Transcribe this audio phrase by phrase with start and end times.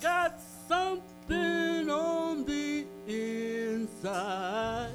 [0.00, 4.93] got something on the inside.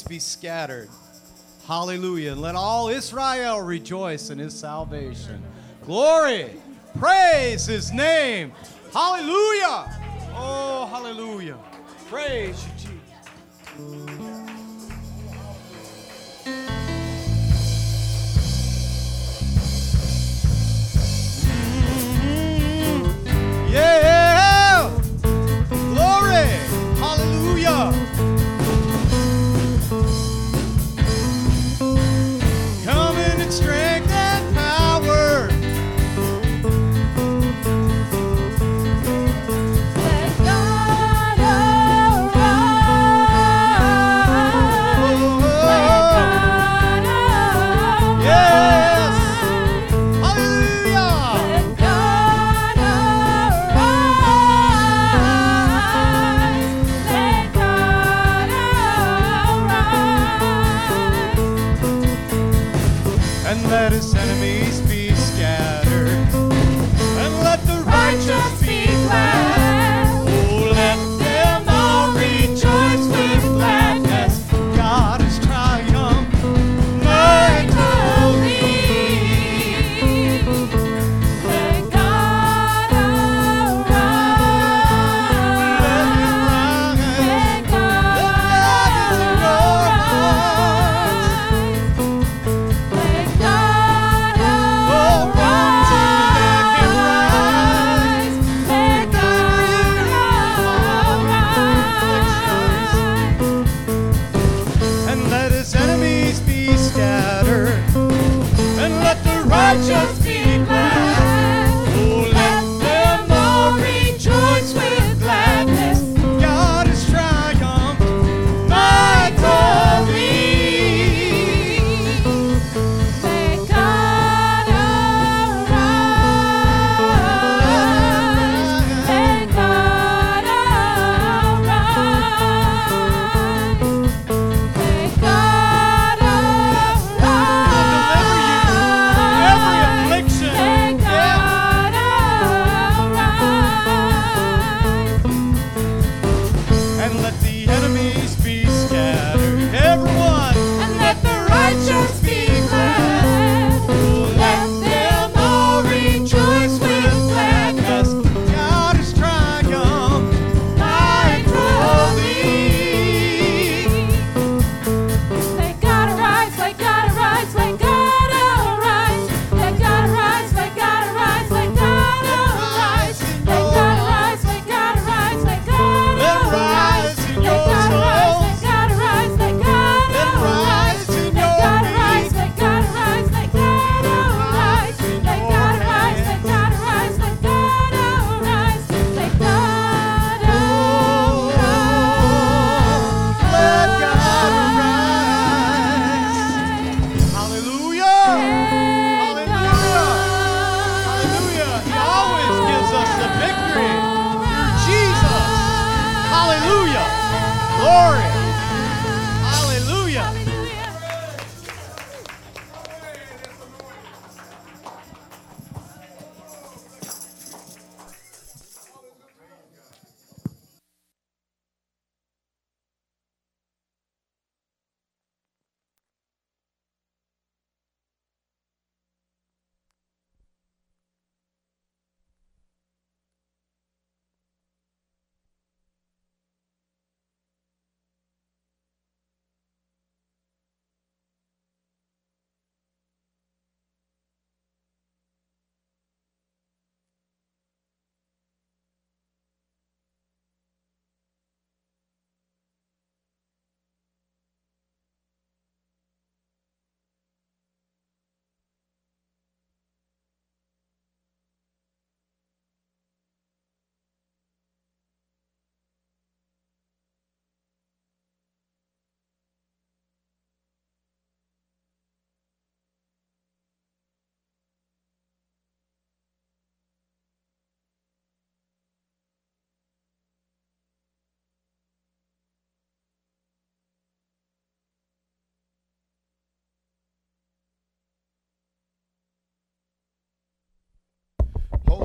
[0.00, 0.88] be scattered.
[1.66, 2.32] Hallelujah.
[2.32, 5.42] And let all Israel rejoice in his salvation.
[5.84, 6.50] Glory.
[6.98, 8.52] Praise his name.
[8.92, 9.51] Hallelujah.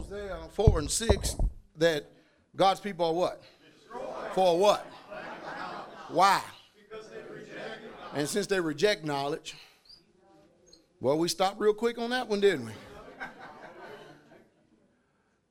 [0.10, 1.36] Hosea 4 and 6
[1.78, 2.06] that
[2.56, 3.42] God's people are what?
[3.80, 4.32] Destroyed.
[4.34, 4.86] For what?
[6.10, 6.42] Why?
[8.14, 9.56] And since they reject knowledge,
[11.00, 12.72] well, we stopped real quick on that one, didn't we?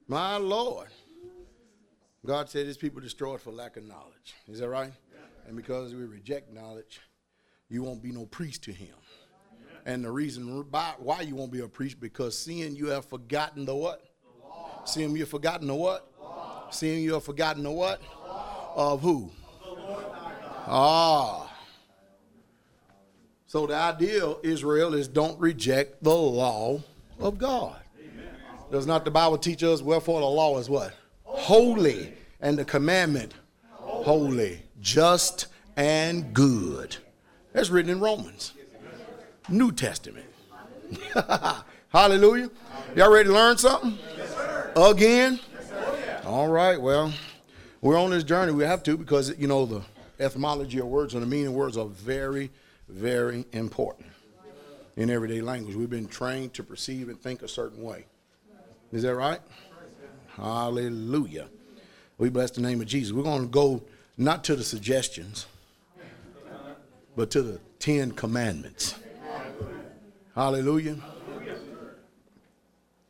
[0.08, 0.88] My Lord.
[2.24, 4.34] God said his people destroyed for lack of knowledge.
[4.48, 4.92] Is that right?
[5.46, 7.00] And because we reject knowledge,
[7.68, 8.94] you won't be no priest to him.
[9.84, 13.76] And the reason why you won't be a priest, because seeing you have forgotten the
[13.76, 14.02] what?
[14.86, 16.08] Seeing you have forgotten the what?
[16.70, 18.00] Seeing you have forgotten the what?
[18.74, 19.30] Of who?
[20.66, 21.52] Ah.
[23.46, 26.80] So the ideal, Israel, is don't reject the law
[27.18, 27.76] of God.
[28.70, 30.94] Does not the Bible teach us, wherefore the law is what?
[31.24, 32.12] Holy.
[32.40, 33.32] And the commandment,
[33.70, 36.96] holy, just, and good.
[37.52, 38.52] That's written in Romans.
[39.48, 40.26] New Testament.
[41.88, 42.50] Hallelujah.
[42.94, 43.96] Y'all ready to learn something?
[44.76, 45.40] Again?
[46.26, 47.10] All right, well,
[47.80, 48.52] we're on this journey.
[48.52, 49.80] We have to because, you know, the
[50.20, 52.50] etymology of words and the meaning of words are very,
[52.86, 54.08] very important
[54.96, 55.74] in everyday language.
[55.74, 58.04] We've been trained to perceive and think a certain way.
[58.92, 59.40] Is that right?
[60.36, 61.48] Hallelujah.
[62.18, 63.14] We bless the name of Jesus.
[63.14, 63.82] We're going to go
[64.18, 65.46] not to the suggestions,
[67.16, 68.94] but to the Ten Commandments.
[70.34, 70.98] Hallelujah.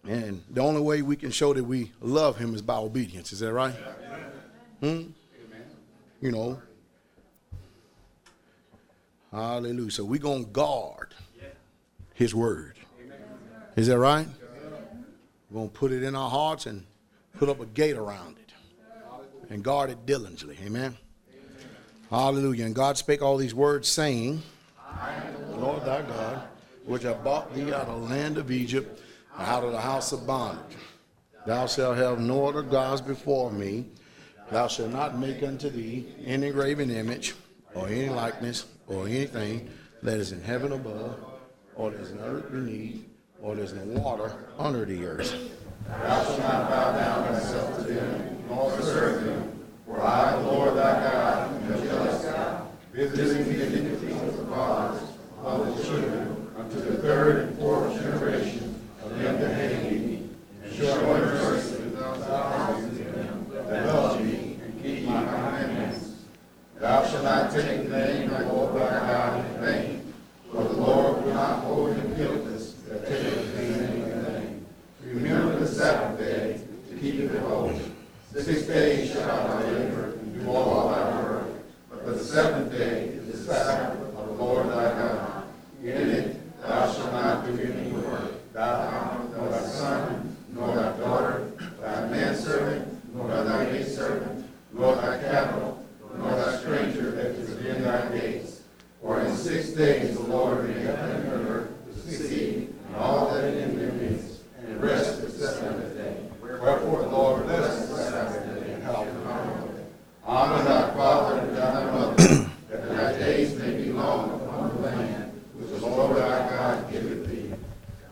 [0.08, 3.32] And the only way we can show that we love him is by obedience.
[3.32, 3.74] Is that right?
[4.80, 5.02] Hmm?
[6.20, 6.62] You know.
[9.32, 9.90] Hallelujah.
[9.90, 11.14] So we're going to guard
[12.14, 12.76] his word.
[13.74, 14.28] Is that right?
[15.50, 16.84] We're going to put it in our hearts and
[17.38, 18.52] put up a gate around it
[19.50, 20.58] and guard it diligently.
[20.64, 20.96] Amen.
[22.10, 22.64] Hallelujah.
[22.64, 24.42] And God spake all these words, saying,
[24.78, 26.42] I am the Lord thy God,
[26.84, 29.00] which I bought thee out of the land of Egypt,
[29.38, 30.76] out of the house of bondage.
[31.46, 33.86] Thou shalt have no other gods before me.
[34.50, 37.34] Thou shalt not make unto thee any graven image,
[37.74, 39.70] or any likeness, or anything
[40.02, 41.18] that is in heaven above,
[41.74, 43.04] or that is in earth beneath,
[43.40, 45.32] or that is in the water under the earth.
[45.86, 50.76] Thou shalt not bow down thyself to them, nor serve them, for I, the Lord
[50.76, 55.02] thy God, am a jealous God, visiting the iniquities of the fathers
[55.44, 58.55] of the children unto the third and fourth generation
[59.18, 60.28] them that hate me,
[60.62, 66.14] and showing mercy to them that love me and keep my commandments.
[66.78, 70.14] Thou shalt not take the name of the Lord thy God in vain,
[70.50, 74.66] for the Lord will not hold him guiltless that taketh the name in vain.
[75.04, 76.60] Remember the Sabbath day
[76.90, 77.80] to keep it holy.
[78.34, 81.46] Six days shalt thou labor and do all thy work,
[81.88, 85.44] but the seventh day is the Sabbath of the Lord thy God.
[85.82, 91.52] In it thou shalt not do any work, thou, nor thy son, nor thy daughter,
[91.80, 95.84] thy manservant, nor thy maidservant, nor thy cattle,
[96.16, 98.62] nor thy stranger that is within thy gates.
[99.02, 103.44] For in six days the Lord made heaven and earth, the sea, and all that
[103.44, 106.16] in them is, and rested the seventh day.
[106.40, 109.92] Wherefore the Lord blessed the Sabbath day and hallowed it.
[110.24, 115.42] Honor thy father and thy mother, that thy days may be long upon the land
[115.54, 117.25] which the Lord thy God giveth.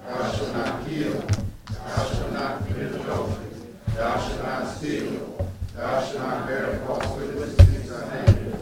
[0.06, 1.12] Thou shalt not kill,
[1.66, 3.46] thou shalt not commit adultery,
[3.94, 8.58] thou shalt not steal, thou shalt not bear false witness against thy neighbor,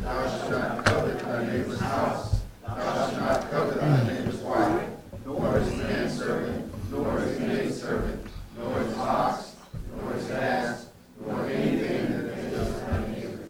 [0.00, 4.88] thou shalt not covet thy neighbor's house, thou shalt not covet thy neighbor's wife,
[5.26, 8.26] nor his manservant, nor his maidservant,
[8.56, 9.56] nor his ox,
[9.96, 10.86] nor his ass,
[11.26, 13.48] nor anything that is thy neighbor.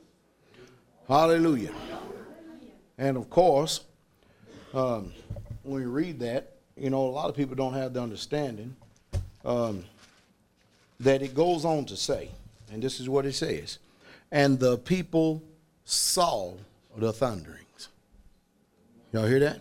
[1.07, 1.73] Hallelujah.
[2.97, 3.81] And of course,
[4.73, 5.13] um,
[5.63, 8.75] when we read that, you know, a lot of people don't have the understanding
[9.45, 9.85] um,
[11.01, 12.31] that it goes on to say,
[12.73, 13.79] and this is what it says,
[14.33, 15.43] and the people
[15.85, 16.55] saw
[16.97, 17.89] the thunderings.
[19.13, 19.61] Y'all hear that?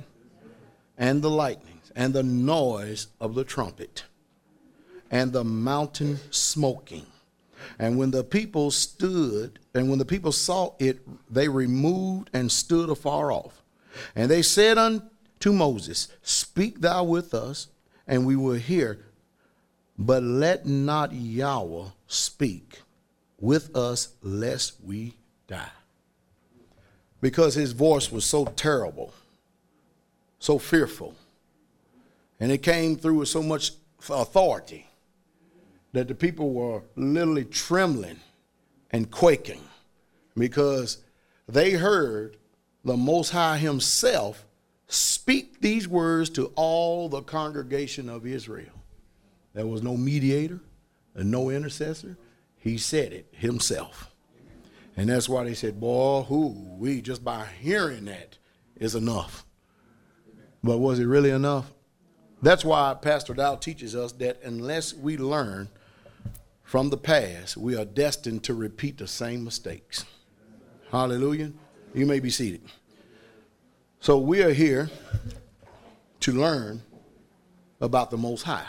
[0.98, 4.04] And the lightnings, and the noise of the trumpet,
[5.12, 7.06] and the mountain smoking.
[7.80, 11.00] And when the people stood, and when the people saw it,
[11.32, 13.62] they removed and stood afar off.
[14.16, 15.06] And they said unto
[15.52, 17.68] Moses, Speak thou with us,
[18.08, 19.00] and we will hear.
[19.98, 22.82] But let not Yahweh speak
[23.40, 25.16] with us, lest we
[25.48, 25.72] die.
[27.22, 29.14] Because his voice was so terrible,
[30.40, 31.16] so fearful,
[32.40, 33.72] and it came through with so much
[34.10, 34.88] authority
[35.94, 38.20] that the people were literally trembling
[38.92, 39.62] and quaking
[40.36, 40.98] because
[41.48, 42.38] they heard
[42.84, 44.46] the Most High Himself
[44.94, 48.74] speak these words to all the congregation of Israel.
[49.54, 50.60] There was no mediator
[51.16, 52.18] and no intercessor.
[52.58, 54.12] He said it himself.
[54.96, 58.38] And that's why they said, Boy, who we just by hearing that
[58.76, 59.46] is enough.
[60.64, 61.72] But was it really enough?
[62.42, 65.70] That's why Pastor Dow teaches us that unless we learn
[66.64, 70.06] from the past, we are destined to repeat the same mistakes.
[70.92, 71.52] Hallelujah.
[71.94, 72.62] You may be seated.
[74.04, 74.90] So we are here
[76.20, 76.82] to learn
[77.80, 78.68] about the Most High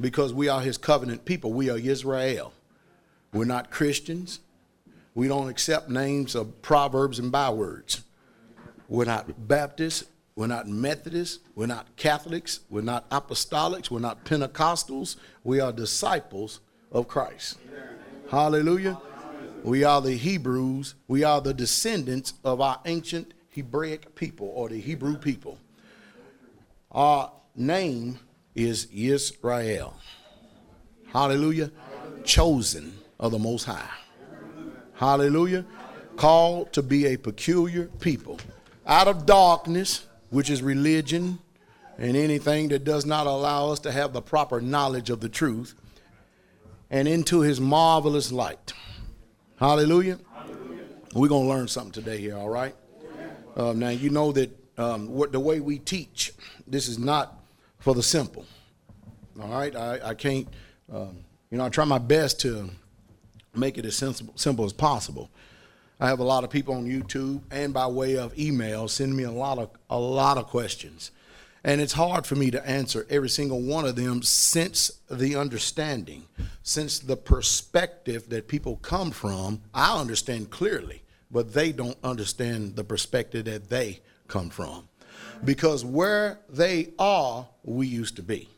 [0.00, 1.52] because we are His covenant people.
[1.52, 2.54] We are Israel.
[3.34, 4.40] We're not Christians.
[5.14, 8.04] We don't accept names of proverbs and bywords.
[8.88, 10.04] We're not Baptists.
[10.34, 11.40] We're not Methodists.
[11.54, 12.60] We're not Catholics.
[12.70, 13.90] We're not Apostolics.
[13.90, 15.16] We're not Pentecostals.
[15.44, 16.60] We are disciples
[16.90, 17.58] of Christ.
[18.30, 18.98] Hallelujah.
[19.62, 20.94] We are the Hebrews.
[21.06, 25.58] We are the descendants of our ancient Hebraic people or the Hebrew people.
[26.92, 28.18] Our name
[28.54, 29.96] is Israel.
[31.08, 31.72] Hallelujah.
[32.24, 33.88] Chosen of the Most High.
[34.94, 35.64] Hallelujah.
[36.16, 38.38] Called to be a peculiar people.
[38.86, 41.38] Out of darkness, which is religion
[41.98, 45.74] and anything that does not allow us to have the proper knowledge of the truth,
[46.90, 48.74] and into his marvelous light.
[49.58, 50.18] Hallelujah.
[50.34, 50.84] Hallelujah.
[51.14, 52.74] We're going to learn something today here, all right?
[53.56, 56.32] Um, now, you know that um, what, the way we teach,
[56.66, 57.40] this is not
[57.78, 58.44] for the simple.
[59.40, 59.74] All right?
[59.74, 60.46] I, I can't,
[60.92, 61.18] um,
[61.50, 62.68] you know, I try my best to
[63.54, 65.30] make it as simple, simple as possible.
[65.98, 69.22] I have a lot of people on YouTube and by way of email send me
[69.22, 71.10] a lot of a lot of questions.
[71.64, 76.26] And it's hard for me to answer every single one of them since the understanding,
[76.62, 82.84] since the perspective that people come from, I understand clearly, but they don't understand the
[82.84, 84.88] perspective that they come from.
[85.44, 88.48] because where they are, we used to be.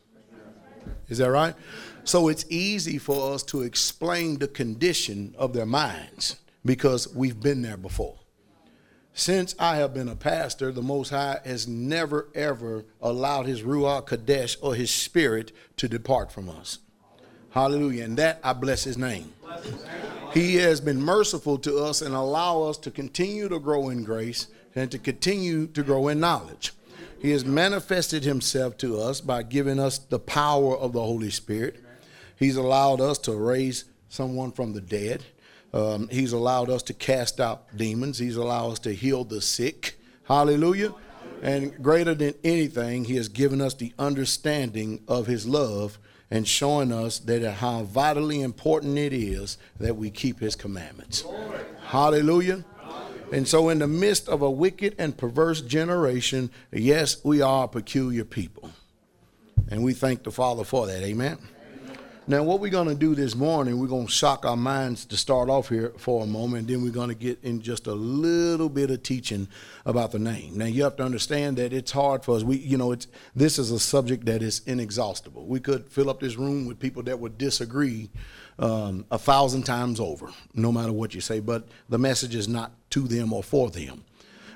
[1.07, 1.55] Is that right?
[2.03, 7.61] So it's easy for us to explain the condition of their minds because we've been
[7.61, 8.17] there before.
[9.13, 14.07] Since I have been a pastor, the Most High has never ever allowed his Ruach
[14.07, 16.79] Kadesh or his spirit to depart from us.
[17.51, 18.05] Hallelujah.
[18.05, 19.33] And that I bless his name.
[20.33, 24.47] He has been merciful to us and allow us to continue to grow in grace
[24.75, 26.73] and to continue to grow in knowledge.
[27.19, 31.83] He has manifested himself to us by giving us the power of the Holy Spirit.
[32.37, 35.23] He's allowed us to raise someone from the dead.
[35.73, 38.17] Um, he's allowed us to cast out demons.
[38.19, 39.99] He's allowed us to heal the sick.
[40.23, 40.93] Hallelujah.
[41.41, 45.97] And greater than anything, he has given us the understanding of his love
[46.31, 51.23] and showing us that how vitally important it is that we keep his commandments.
[51.87, 52.63] Hallelujah.
[53.31, 57.67] And so, in the midst of a wicked and perverse generation, yes, we are a
[57.67, 58.71] peculiar people.
[59.69, 61.03] And we thank the Father for that.
[61.03, 61.37] Amen.
[62.29, 65.17] Now, what we're going to do this morning, we're going to shock our minds to
[65.17, 66.67] start off here for a moment.
[66.67, 69.47] Then we're going to get in just a little bit of teaching
[69.83, 70.55] about the name.
[70.55, 72.43] Now, you have to understand that it's hard for us.
[72.43, 75.47] We, you know, it's this is a subject that is inexhaustible.
[75.47, 78.11] We could fill up this room with people that would disagree
[78.59, 81.39] um, a thousand times over, no matter what you say.
[81.39, 84.03] But the message is not to them or for them.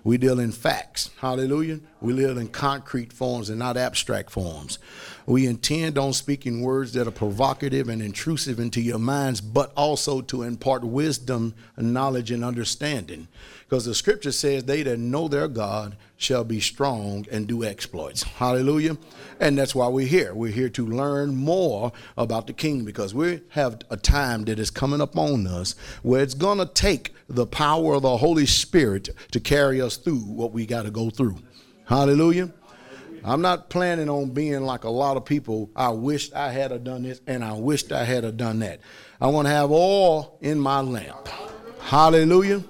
[0.04, 1.12] We deal in facts.
[1.22, 1.80] Hallelujah.
[2.02, 4.78] We deal in concrete forms and not abstract forms.
[5.26, 10.22] We intend on speaking words that are provocative and intrusive into your minds, but also
[10.22, 13.28] to impart wisdom, knowledge, and understanding.
[13.64, 18.24] Because the scripture says, They that know their God shall be strong and do exploits.
[18.24, 18.98] Hallelujah.
[19.40, 20.34] And that's why we're here.
[20.34, 24.70] We're here to learn more about the king because we have a time that is
[24.70, 29.40] coming upon us where it's going to take the power of the Holy Spirit to
[29.40, 31.38] carry us through what we got to go through.
[31.86, 32.52] Hallelujah.
[33.26, 35.70] I'm not planning on being like a lot of people.
[35.76, 38.82] I wished I had a done this and I wished I had a done that.
[39.22, 41.30] I want to have oil in my lamp.
[41.80, 42.64] Hallelujah.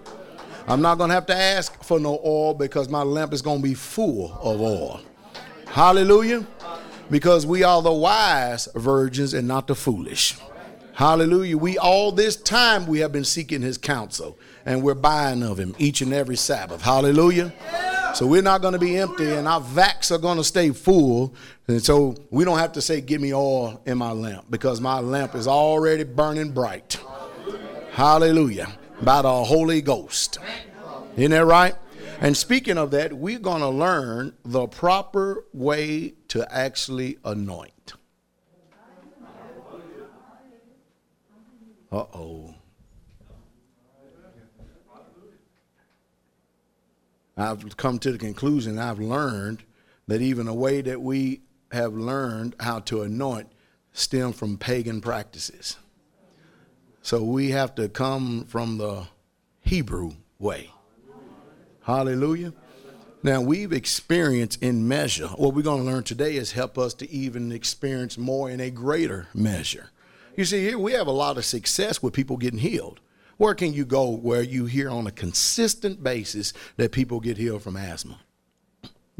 [0.67, 3.59] I'm not going to have to ask for no oil because my lamp is going
[3.59, 5.01] to be full of oil.
[5.67, 6.45] Hallelujah.
[7.09, 10.37] Because we are the wise virgins and not the foolish.
[10.93, 11.57] Hallelujah.
[11.57, 15.75] We all this time we have been seeking his counsel and we're buying of him
[15.79, 16.83] each and every Sabbath.
[16.83, 17.51] Hallelujah.
[18.13, 21.33] So we're not going to be empty and our vats are going to stay full.
[21.67, 24.99] And so we don't have to say, Give me oil in my lamp because my
[24.99, 26.99] lamp is already burning bright.
[27.91, 28.71] Hallelujah.
[29.01, 30.37] By the Holy Ghost.
[31.17, 31.75] Isn't that right?
[32.21, 37.93] And speaking of that, we're going to learn the proper way to actually anoint.
[41.91, 42.52] Uh oh.
[47.35, 49.63] I've come to the conclusion, I've learned
[50.07, 53.51] that even the way that we have learned how to anoint
[53.93, 55.77] stem from pagan practices.
[57.01, 59.07] So we have to come from the
[59.61, 60.69] Hebrew way.
[61.83, 62.53] Hallelujah.
[63.23, 65.27] Now we've experienced in measure.
[65.27, 68.69] What we're going to learn today is help us to even experience more in a
[68.69, 69.89] greater measure.
[70.35, 72.99] You see, here we have a lot of success with people getting healed.
[73.37, 77.63] Where can you go where you hear on a consistent basis that people get healed
[77.63, 78.19] from asthma,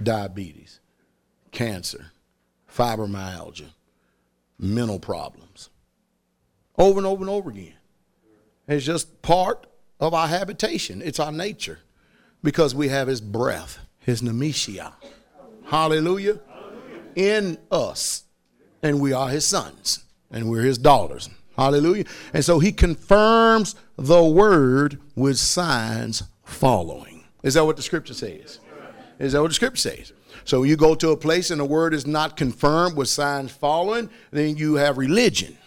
[0.01, 0.80] diabetes,
[1.51, 2.11] cancer,
[2.72, 3.70] fibromyalgia,
[4.59, 5.70] mental problems?
[6.78, 7.74] Over and over and over again.
[8.68, 9.68] It's just part
[9.99, 11.80] of our habitation, it's our nature
[12.43, 14.93] because we have his breath, his nemeshia.
[15.66, 16.39] Hallelujah.
[17.16, 18.24] In us.
[18.82, 21.30] And we are his sons and we're his daughters.
[21.56, 22.06] Hallelujah.
[22.34, 27.24] And so he confirms the word with signs following.
[27.43, 28.60] Is that what the scripture says?
[29.20, 30.14] Is that what the scripture says?
[30.45, 34.10] So you go to a place and the word is not confirmed with signs following,
[34.32, 35.58] then you have religion.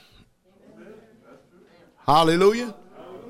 [2.07, 2.74] Hallelujah.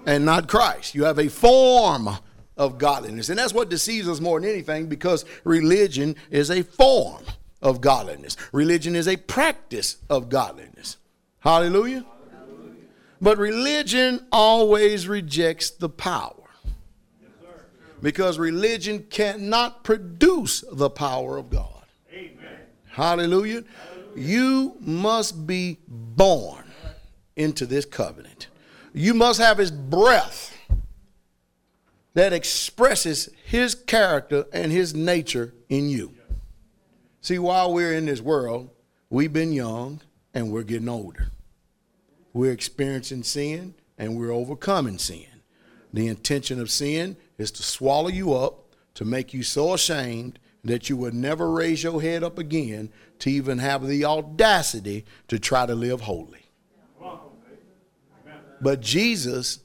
[0.07, 0.95] And not Christ.
[0.95, 2.09] You have a form
[2.57, 3.29] of godliness.
[3.29, 7.23] And that's what deceives us more than anything because religion is a form
[7.63, 8.37] of godliness.
[8.53, 10.97] Religion is a practice of godliness.
[11.41, 12.05] Hallelujah.
[13.21, 16.35] But religion always rejects the power.
[18.03, 21.85] Because religion cannot produce the power of God.
[22.89, 23.65] Hallelujah.
[24.15, 26.65] You must be born
[27.37, 28.49] into this covenant.
[28.95, 30.57] You must have his breath
[32.15, 36.15] that expresses his character and his nature in you.
[37.21, 38.71] See, while we're in this world,
[39.11, 40.01] we've been young
[40.33, 41.29] and we're getting older.
[42.37, 45.25] We're experiencing sin and we're overcoming sin.
[45.95, 50.91] The intention of sin is to swallow you up, to make you so ashamed, that
[50.91, 55.65] you would never raise your head up again to even have the audacity to try
[55.65, 56.51] to live holy.
[58.61, 59.61] But Jesus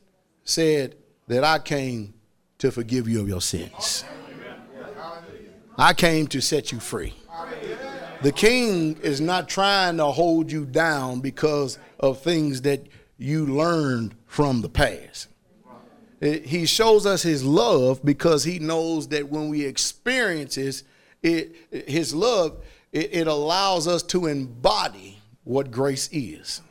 [0.46, 0.96] said
[1.28, 2.14] that I came
[2.60, 4.06] to forgive you of your sins.
[5.78, 7.16] I came to set you free.
[8.24, 12.86] The king is not trying to hold you down because of things that
[13.18, 15.28] you learned from the past.
[16.20, 20.84] He shows us his love because he knows that when we experience his,
[21.24, 26.62] it, his love, it, it allows us to embody what grace is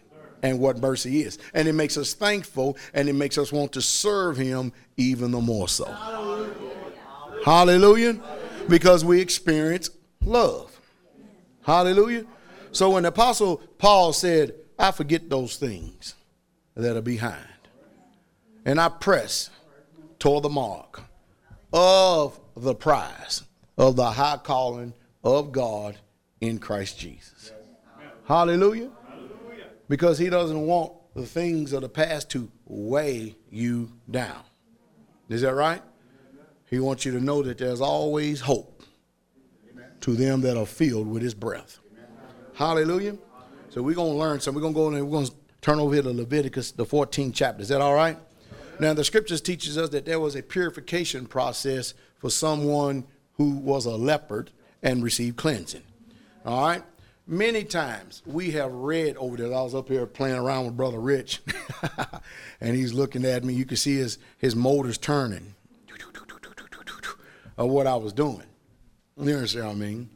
[0.43, 1.39] and what mercy is.
[1.53, 5.41] And it makes us thankful and it makes us want to serve him even the
[5.41, 5.87] more so.
[7.45, 8.21] Hallelujah.
[8.69, 9.91] Because we experience
[10.25, 10.80] love.
[11.71, 12.25] Hallelujah.
[12.73, 16.16] So when the apostle Paul said, I forget those things
[16.75, 17.47] that are behind,
[18.64, 19.51] and I press
[20.18, 21.03] toward the mark
[21.73, 23.45] of the prize
[23.79, 25.97] of the high calling of God
[26.41, 27.53] in Christ Jesus.
[28.27, 28.91] Hallelujah.
[29.89, 34.43] Because he doesn't want the things of the past to weigh you down.
[35.29, 35.83] Is that right?
[36.68, 38.80] He wants you to know that there's always hope
[40.01, 41.79] to them that are filled with his breath.
[42.55, 43.17] Hallelujah.
[43.71, 44.63] So we're going to learn something.
[44.63, 46.85] We're going to go in and we're going to turn over here to Leviticus, the
[46.85, 47.63] 14th chapter.
[47.63, 48.19] Is that all right?
[48.79, 53.87] Now, the scriptures teaches us that there was a purification process for someone who was
[53.87, 54.51] a leopard
[54.83, 55.83] and received cleansing.
[56.45, 56.83] All right?
[57.27, 59.55] Many times we have read over there.
[59.55, 61.43] I was up here playing around with Brother Rich,
[62.61, 63.55] and he's looking at me.
[63.55, 65.55] You can see his, his motors turning
[67.57, 68.43] of what I was doing.
[69.21, 70.11] You understand what I mean?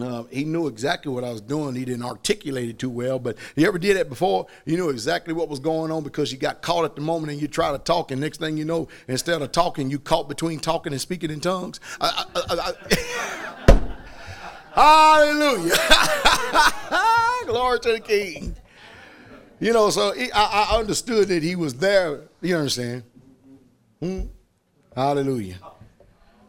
[0.00, 1.74] Uh, he knew exactly what I was doing.
[1.74, 4.46] He didn't articulate it too well, but you ever did that before?
[4.66, 7.40] You knew exactly what was going on because you got caught at the moment and
[7.40, 10.60] you try to talk, and next thing you know, instead of talking, you caught between
[10.60, 11.80] talking and speaking in tongues.
[11.98, 12.74] I, I,
[13.66, 13.92] I,
[15.32, 15.76] Hallelujah!
[17.46, 18.54] Glory to the King.
[19.60, 22.20] You know, so he, I, I understood that he was there.
[22.42, 23.02] You understand?
[24.00, 24.20] Hmm?
[24.94, 25.56] Hallelujah.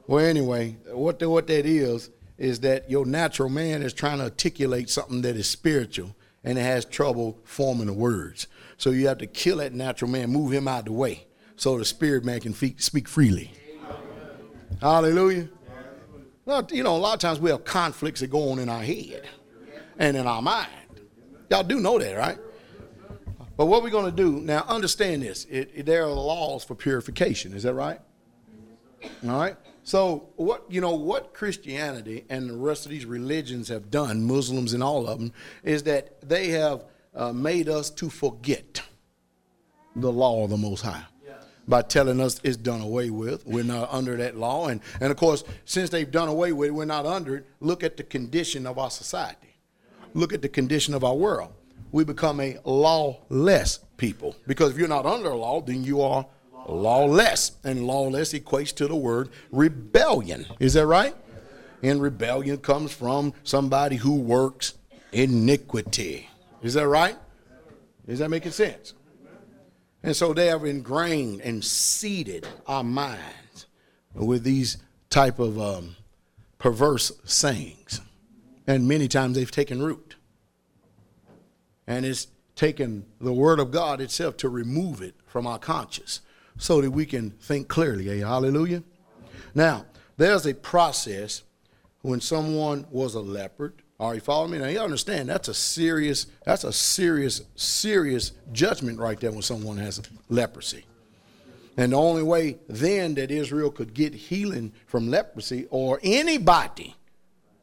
[0.08, 4.26] Well, anyway, what the, what that is is that your natural man is trying to
[4.26, 8.48] articulate something that is spiritual and it has trouble forming the words.
[8.78, 11.78] So you have to kill that natural man, move him out of the way, so
[11.78, 13.52] the spirit man can fe- speak freely.
[14.82, 15.50] Hallelujah.
[16.46, 18.84] Well, you know, a lot of times we have conflicts that go on in our
[18.84, 19.28] head
[19.98, 20.70] and in our mind.
[21.50, 22.38] Y'all do know that, right?
[23.58, 26.76] But what we're going to do now, understand this: it, it- there are laws for
[26.76, 27.54] purification.
[27.54, 28.00] Is that right?
[29.28, 29.56] All right.
[29.88, 34.74] So what you know what Christianity and the rest of these religions have done, Muslims
[34.74, 35.32] and all of them,
[35.64, 36.84] is that they have
[37.16, 38.82] uh, made us to forget
[39.96, 41.06] the law of the Most High
[41.70, 43.48] by telling us it's done away with.
[43.48, 46.74] We're not under that law, and and of course, since they've done away with it,
[46.74, 47.46] we're not under it.
[47.62, 49.56] Look at the condition of our society.
[50.14, 51.54] Look at the condition of our world.
[51.94, 56.26] We become a lawless people because if you're not under law, then you are
[56.68, 60.46] lawless, and lawless equates to the word rebellion.
[60.60, 61.16] Is that right?
[61.82, 64.74] And rebellion comes from somebody who works
[65.12, 66.30] iniquity.
[66.62, 67.18] Is that right?
[68.08, 68.94] Is that making sense?
[70.04, 73.68] And so they have ingrained and seeded our minds
[74.14, 74.78] with these
[75.10, 75.96] type of um,
[76.60, 78.02] perverse sayings.
[78.66, 80.16] And many times they've taken root.
[81.86, 86.22] And it's taken the word of God itself to remove it from our conscience
[86.58, 88.10] so that we can think clearly.
[88.10, 88.26] Eh?
[88.26, 88.84] Hallelujah.
[89.54, 89.86] Now,
[90.18, 91.44] there's a process
[92.02, 93.82] when someone was a leopard.
[94.00, 94.58] Are you following me?
[94.60, 99.78] Now you understand that's a serious, that's a serious, serious judgment right there when someone
[99.78, 100.86] has leprosy.
[101.78, 106.96] And the only way then that Israel could get healing from leprosy or anybody,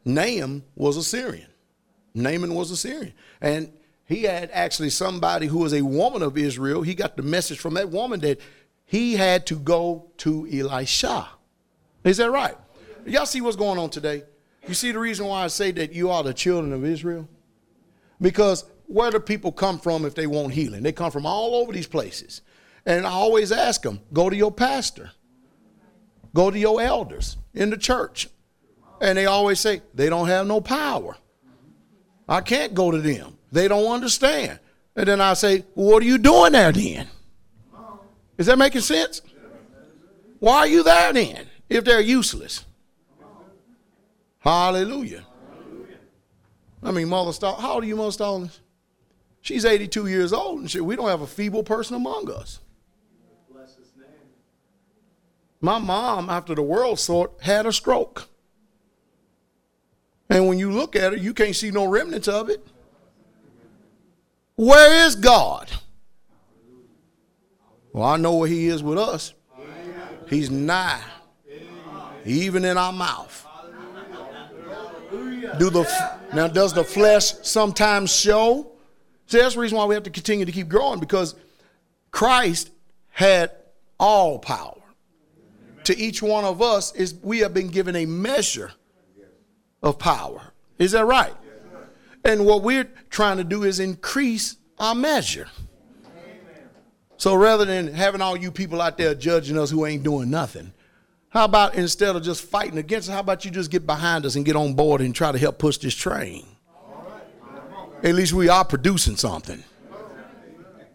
[0.05, 1.49] Naaman was a Syrian.
[2.13, 3.13] Naaman was a Syrian.
[3.41, 3.73] And
[4.05, 6.81] he had actually somebody who was a woman of Israel.
[6.81, 8.39] He got the message from that woman that
[8.85, 11.27] he had to go to Elisha.
[12.03, 12.55] Is that right?
[13.05, 14.23] Y'all see what's going on today?
[14.67, 17.27] You see the reason why I say that you are the children of Israel?
[18.21, 20.83] Because where do people come from if they want healing?
[20.83, 22.41] They come from all over these places.
[22.85, 25.11] And I always ask them go to your pastor,
[26.33, 28.29] go to your elders in the church.
[29.01, 31.17] And they always say they don't have no power.
[32.29, 33.37] I can't go to them.
[33.51, 34.59] They don't understand.
[34.95, 37.07] And then I say, well, what are you doing there then?
[38.37, 39.21] Is that making sense?
[40.39, 42.65] Why are you there then if they're useless?
[44.39, 45.25] Hallelujah.
[46.83, 48.59] I mean, Mother Stall, how old are you, Mother Stallings?
[49.41, 52.59] She's 82 years old, and shit, we don't have a feeble person among us.
[55.61, 58.27] My mom, after the world sort, had a stroke.
[60.29, 62.65] And when you look at her, you can't see no remnants of it.
[64.55, 65.71] Where is God?
[67.95, 69.33] Well, I know where He is with us.
[70.27, 71.01] He's nigh,
[72.25, 73.47] even in our mouth.
[75.57, 78.69] Do the now does the flesh sometimes show?
[79.27, 81.35] See, that's the reason why we have to continue to keep growing because
[82.11, 82.69] Christ
[83.11, 83.51] had
[83.97, 84.81] all power.
[85.85, 88.73] To each one of us is we have been given a measure
[89.81, 90.41] of power.
[90.79, 91.33] Is that right?
[92.25, 95.47] And what we're trying to do is increase our measure.
[97.17, 100.73] So rather than having all you people out there judging us who ain't doing nothing,
[101.29, 104.35] how about instead of just fighting against it, how about you just get behind us
[104.35, 106.45] and get on board and try to help push this train?
[108.03, 109.63] At least we are producing something.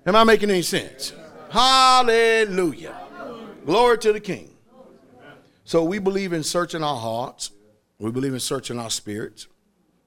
[0.07, 1.13] Am I making any sense?
[1.51, 2.97] Hallelujah.
[3.67, 4.51] Glory to the King.
[5.65, 7.51] So we believe in searching our hearts.
[7.99, 9.47] We believe in searching our spirits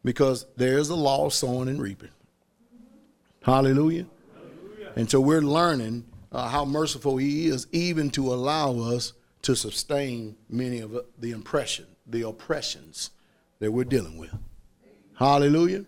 [0.04, 2.10] because there is a law of sowing and reaping.
[3.44, 4.06] Hallelujah.
[4.96, 9.14] And so we're learning uh, how merciful He is, even to allow us
[9.44, 13.12] to sustain many of the impression, the oppressions
[13.60, 14.34] that we're dealing with.
[15.16, 15.86] Hallelujah.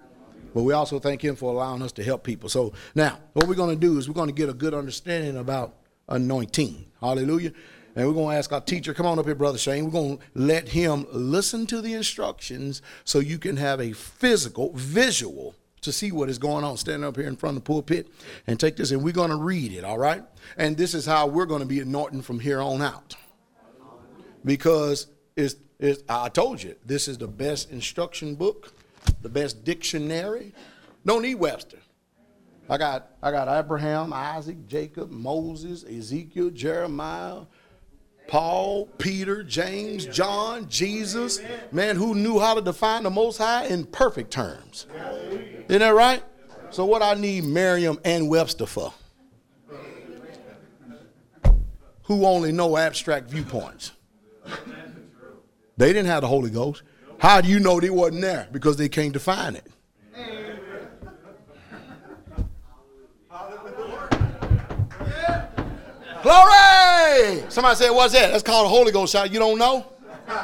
[0.53, 2.49] But we also thank Him for allowing us to help people.
[2.49, 5.38] So now, what we're going to do is we're going to get a good understanding
[5.38, 5.76] about
[6.08, 6.86] anointing.
[7.01, 7.51] Hallelujah.
[7.95, 9.86] And we're going to ask our teacher, come on up here, Brother Shane.
[9.86, 14.74] We're going to let him listen to the instructions so you can have a physical,
[14.74, 16.77] visual to see what is going on.
[16.77, 18.07] Stand up here in front of the pulpit
[18.47, 20.23] and take this, and we're going to read it, all right?
[20.57, 23.15] And this is how we're going to be anointing from here on out.
[24.43, 28.73] Because it's, it's, I told you, this is the best instruction book,
[29.21, 30.53] the best dictionary.
[31.05, 31.79] Don't need Webster.
[32.69, 37.41] I got, I got Abraham, Isaac, Jacob, Moses, Ezekiel, Jeremiah,
[38.28, 41.39] Paul, Peter, James, John, Jesus,
[41.71, 44.88] man who knew how to define the Most High in perfect terms.
[45.67, 46.23] Isn't that right?
[46.71, 48.93] So what I need Merriam and Webster for?
[52.03, 53.91] Who only know abstract viewpoints.
[55.78, 56.84] They didn't have the Holy Ghost.
[57.19, 58.47] How do you know they wasn't there?
[58.51, 59.65] Because they can't define it.
[66.26, 67.43] Glory!
[67.49, 68.32] Somebody said, What's that?
[68.32, 69.32] That's called a Holy Ghost shot.
[69.32, 69.86] You don't know?
[70.28, 70.41] Amen.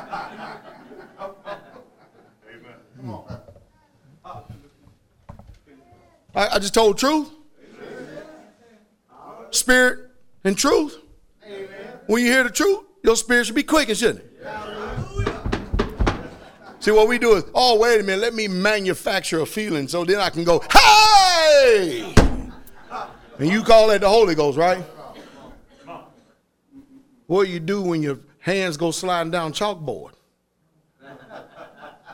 [6.36, 7.32] I, I just told truth.
[9.50, 10.12] Spirit
[10.44, 11.00] and truth.
[11.44, 11.68] Amen.
[12.06, 14.28] When you hear the truth, your spirit should be quickened, shouldn't it?
[16.80, 20.06] See, what we do is, oh, wait a minute, let me manufacture a feeling so
[20.06, 22.14] then I can go, hey!
[23.40, 24.86] And you call that the Holy Ghost, right?
[27.32, 30.12] What do you do when your hands go sliding down chalkboard?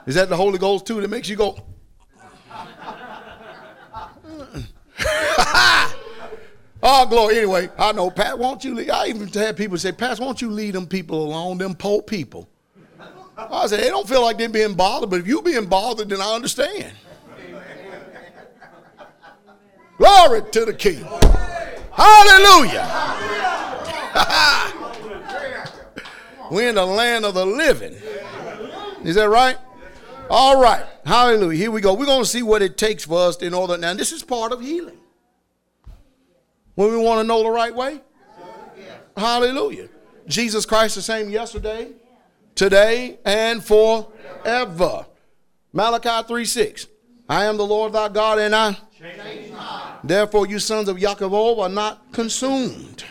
[0.05, 1.57] Is that the Holy Ghost too that makes you go?
[6.84, 7.38] oh, glory.
[7.38, 8.91] Anyway, I know, Pat, won't you lead?
[8.91, 12.47] I even had people say, Pat, won't you lead them people along, them poor people?
[13.36, 16.22] I said, they don't feel like they're being bothered, but if you're being bothered, then
[16.22, 16.93] I understand.
[19.97, 21.03] Glory to the King.
[21.91, 22.86] Hallelujah.
[26.52, 27.95] We're in the land of the living.
[29.04, 29.58] Is that right?
[30.30, 30.86] All right.
[31.06, 31.58] Hallelujah.
[31.58, 31.93] Here we go.
[31.93, 33.78] We're going to see what it takes for us in order.
[33.78, 34.98] Now, this is part of healing.
[36.76, 38.02] When we want to know the right way.
[39.16, 39.89] Hallelujah.
[40.28, 41.89] Jesus Christ the same yesterday,
[42.54, 45.06] today, and forever.
[45.74, 46.88] Malachi 3 6.
[47.30, 48.78] I am the Lord thy God, and I.
[50.04, 53.04] Therefore, you sons of Yaakov are not consumed.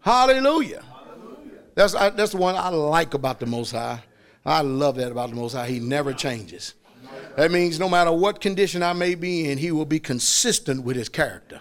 [0.00, 0.82] Hallelujah.
[1.74, 4.02] That's, I, that's the one I like about the Most High.
[4.44, 5.68] I love that about the Most High.
[5.68, 6.74] He never changes.
[7.36, 10.96] That means no matter what condition I may be in, He will be consistent with
[10.96, 11.60] His character.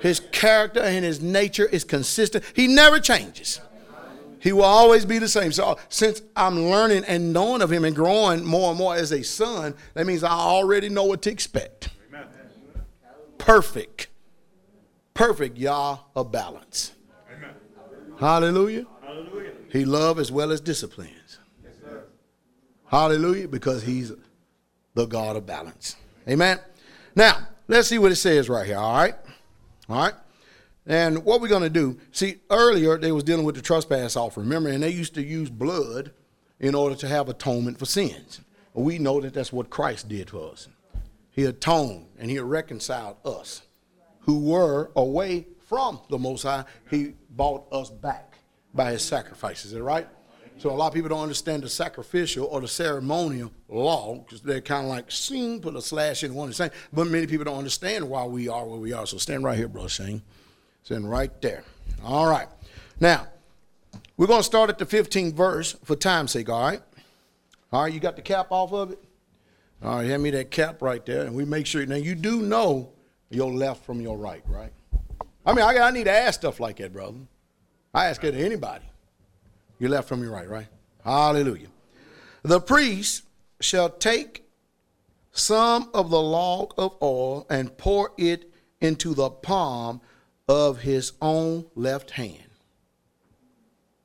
[0.00, 2.44] His character and His nature is consistent.
[2.54, 3.60] He never changes.
[4.38, 5.52] He will always be the same.
[5.52, 9.22] So since I'm learning and knowing of Him and growing more and more as a
[9.22, 11.90] son, that means I already know what to expect.
[13.36, 14.08] Perfect.
[15.12, 16.92] Perfect Yah a balance.
[18.18, 18.86] Hallelujah.
[19.70, 21.38] He loves as well as disciplines.
[22.86, 24.12] Hallelujah, because he's
[24.94, 25.96] the God of balance.
[26.28, 26.58] Amen.
[27.14, 29.14] Now, let's see what it says right here, all right?
[29.88, 30.14] All right?
[30.86, 34.46] And what we're going to do, see, earlier they was dealing with the trespass offering,
[34.46, 36.10] remember, and they used to use blood
[36.58, 38.40] in order to have atonement for sins.
[38.74, 40.68] We know that that's what Christ did for us.
[41.30, 43.62] He atoned and he reconciled us
[44.20, 46.64] who were away from the Most High.
[46.90, 48.29] He bought us back
[48.74, 49.66] by his sacrifices.
[49.66, 50.08] Is that right?
[50.58, 54.60] So a lot of people don't understand the sacrificial or the ceremonial law because they're
[54.60, 56.70] kind of like sing, put a slash in one and same.
[56.92, 59.06] But many people don't understand why we are where we are.
[59.06, 60.20] So stand right here, bro, Shane.
[60.82, 61.64] Stand right there.
[62.04, 62.46] All right.
[63.00, 63.28] Now,
[64.18, 66.82] we're going to start at the 15th verse for time's sake, all right?
[67.72, 68.98] All right, you got the cap off of it?
[69.82, 71.86] All right, hand me that cap right there, and we make sure.
[71.86, 72.92] Now, you do know
[73.30, 74.72] your left from your right, right?
[75.46, 77.16] I mean, I, I need to ask stuff like that, brother.
[77.92, 78.84] I ask it to anybody.
[79.78, 80.66] Your left from your right, right?
[81.04, 81.68] Hallelujah.
[82.42, 83.24] The priest
[83.60, 84.44] shall take
[85.32, 90.00] some of the log of oil and pour it into the palm
[90.48, 92.44] of his own left hand.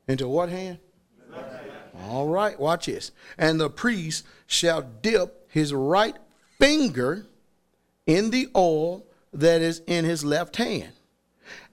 [0.08, 0.80] Into what hand?
[2.04, 3.12] All right, watch this.
[3.38, 6.16] And the priest shall dip his right
[6.60, 7.26] finger
[8.06, 10.92] in the oil that is in his left hand,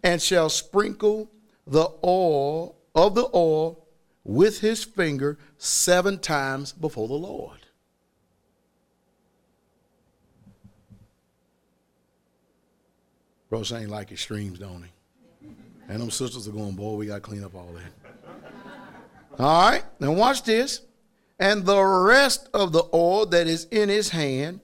[0.02, 1.30] and shall sprinkle
[1.66, 3.86] the oil of the oil
[4.24, 7.58] with his finger seven times before the Lord.
[13.50, 15.48] Bro ain't like extremes, don't he?
[15.88, 18.12] And them sisters are going, boy, we got to clean up all that.
[19.38, 20.80] All right, now watch this.
[21.38, 24.60] And the rest of the oil that is in his hand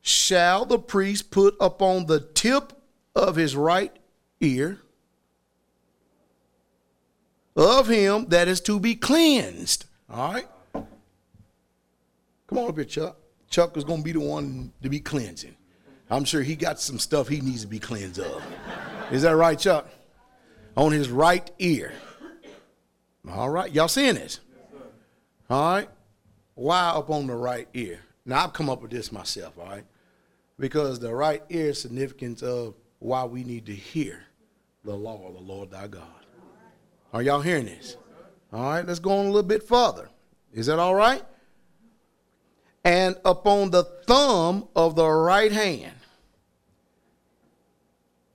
[0.00, 2.72] shall the priest put upon the tip
[3.14, 3.94] of his right
[4.40, 4.80] ear
[7.56, 9.86] of him that is to be cleansed.
[10.10, 10.46] All right?
[10.74, 13.16] Come on up here, Chuck.
[13.48, 15.56] Chuck is going to be the one to be cleansing.
[16.10, 18.42] I'm sure he got some stuff he needs to be cleansed of.
[19.10, 19.88] Is that right, Chuck?
[20.76, 21.92] On his right ear.
[23.28, 23.72] All right.
[23.72, 24.40] Y'all seeing this?
[25.50, 25.88] All right.
[26.54, 28.00] Why up on the right ear?
[28.24, 29.84] Now, I've come up with this myself, all right?
[30.58, 34.22] Because the right ear is significance of why we need to hear
[34.84, 36.15] the law of the Lord thy God.
[37.12, 37.96] Are y'all hearing this?
[38.52, 40.08] All right, let's go on a little bit further.
[40.52, 41.22] Is that all right?
[42.84, 45.94] And upon the thumb of the right hand.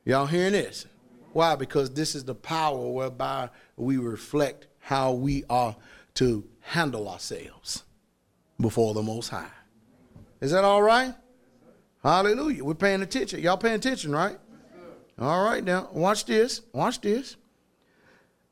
[0.03, 0.85] Y'all hearing this?
[1.33, 1.55] Why?
[1.55, 5.75] Because this is the power whereby we reflect how we are
[6.15, 7.83] to handle ourselves
[8.59, 9.51] before the Most High.
[10.41, 11.13] Is that all right?
[12.03, 12.63] Hallelujah.
[12.63, 13.41] We're paying attention.
[13.41, 14.37] Y'all paying attention, right?
[15.19, 16.61] All right, now, watch this.
[16.73, 17.35] Watch this.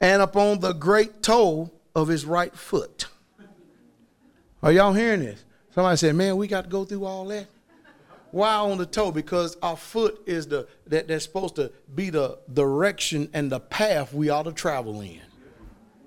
[0.01, 3.07] And upon the great toe of his right foot.
[4.63, 5.43] Are y'all hearing this?
[5.71, 7.47] Somebody said, man, we got to go through all that.
[8.31, 9.11] Why on the toe?
[9.11, 14.13] Because our foot is the that that's supposed to be the direction and the path
[14.13, 15.21] we ought to travel in.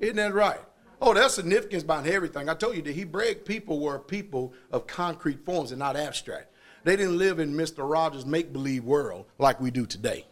[0.01, 0.61] Isn't that right?
[1.01, 2.49] Oh, there's significance behind everything.
[2.49, 6.55] I told you the Hebraic people were people of concrete forms and not abstract.
[6.85, 7.89] They didn't live in Mr.
[7.89, 10.27] Rogers' make believe world like we do today.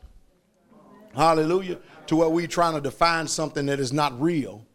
[1.15, 1.79] Hallelujah.
[2.07, 4.67] To where we're trying to define something that is not real.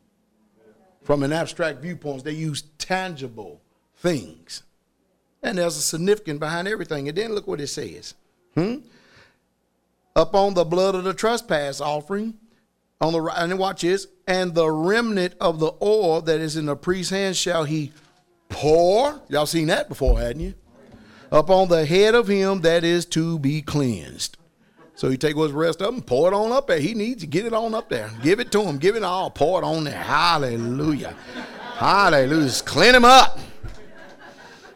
[1.03, 3.61] From an abstract viewpoint, they use tangible
[3.97, 4.63] things.
[5.43, 7.07] And there's a significance behind everything.
[7.07, 8.15] And then look what it says.
[8.55, 8.77] Hmm?
[10.15, 12.35] Upon the blood of the trespass offering,
[13.01, 16.65] on the right, and watch this, and the remnant of the oil that is in
[16.65, 17.91] the priest's hand shall he
[18.49, 19.21] pour.
[19.27, 20.53] Y'all seen that before, hadn't you?
[21.31, 24.37] Upon the head of him that is to be cleansed.
[24.95, 26.79] So you take what's rest of them, pour it on up there.
[26.79, 28.09] He needs to get it on up there.
[28.23, 28.77] Give it to him.
[28.77, 29.29] Give it all.
[29.29, 30.01] Pour it on there.
[30.01, 31.15] Hallelujah.
[31.75, 32.45] Hallelujah.
[32.45, 33.37] Just clean him up.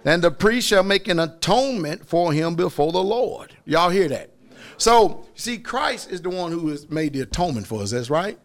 [0.03, 3.55] And the priest shall make an atonement for him before the Lord.
[3.65, 4.31] Y'all hear that?
[4.77, 7.91] So, see, Christ is the one who has made the atonement for us.
[7.91, 8.37] That's right.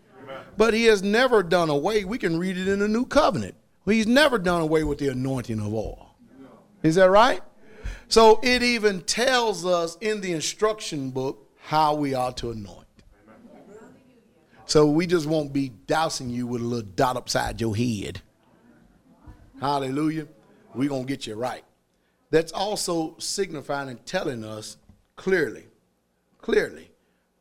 [0.57, 2.05] But he has never done away.
[2.05, 3.57] We can read it in the new covenant.
[3.85, 6.15] He's never done away with the anointing of oil.
[6.83, 7.41] Is that right?
[8.09, 12.87] So it even tells us in the instruction book how we are to anoint.
[14.67, 18.21] So we just won't be dousing you with a little dot upside your head.
[19.61, 20.29] Hallelujah.
[20.75, 21.65] We're going to get you right.
[22.31, 24.77] That's also signifying and telling us
[25.17, 25.67] clearly,
[26.43, 26.91] clearly,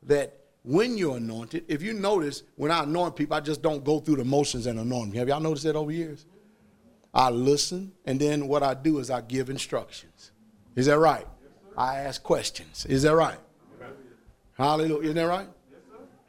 [0.03, 3.99] that when you're anointed, if you notice, when I anoint people, I just don't go
[3.99, 5.19] through the motions and anoint them.
[5.19, 6.25] Have y'all noticed that over years?
[7.13, 10.31] I listen, and then what I do is I give instructions.
[10.77, 11.27] Is that right?
[11.77, 12.85] I ask questions.
[12.85, 13.39] Is that right?
[14.57, 15.03] Hallelujah.
[15.03, 15.47] Isn't that right?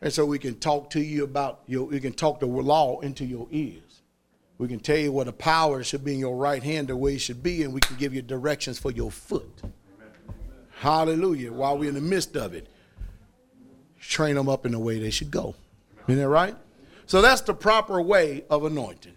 [0.00, 3.24] And so we can talk to you about your, we can talk the law into
[3.24, 4.02] your ears.
[4.58, 7.14] We can tell you what the power should be in your right hand, the way
[7.14, 9.62] it should be, and we can give you directions for your foot.
[10.78, 11.52] Hallelujah.
[11.52, 12.68] While we're in the midst of it,
[13.98, 15.54] train them up in the way they should go.
[16.06, 16.54] Isn't that right?
[17.06, 19.14] So that's the proper way of anointing.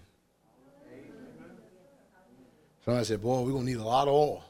[2.86, 4.44] Somebody said, Boy, we're going to need a lot of oil.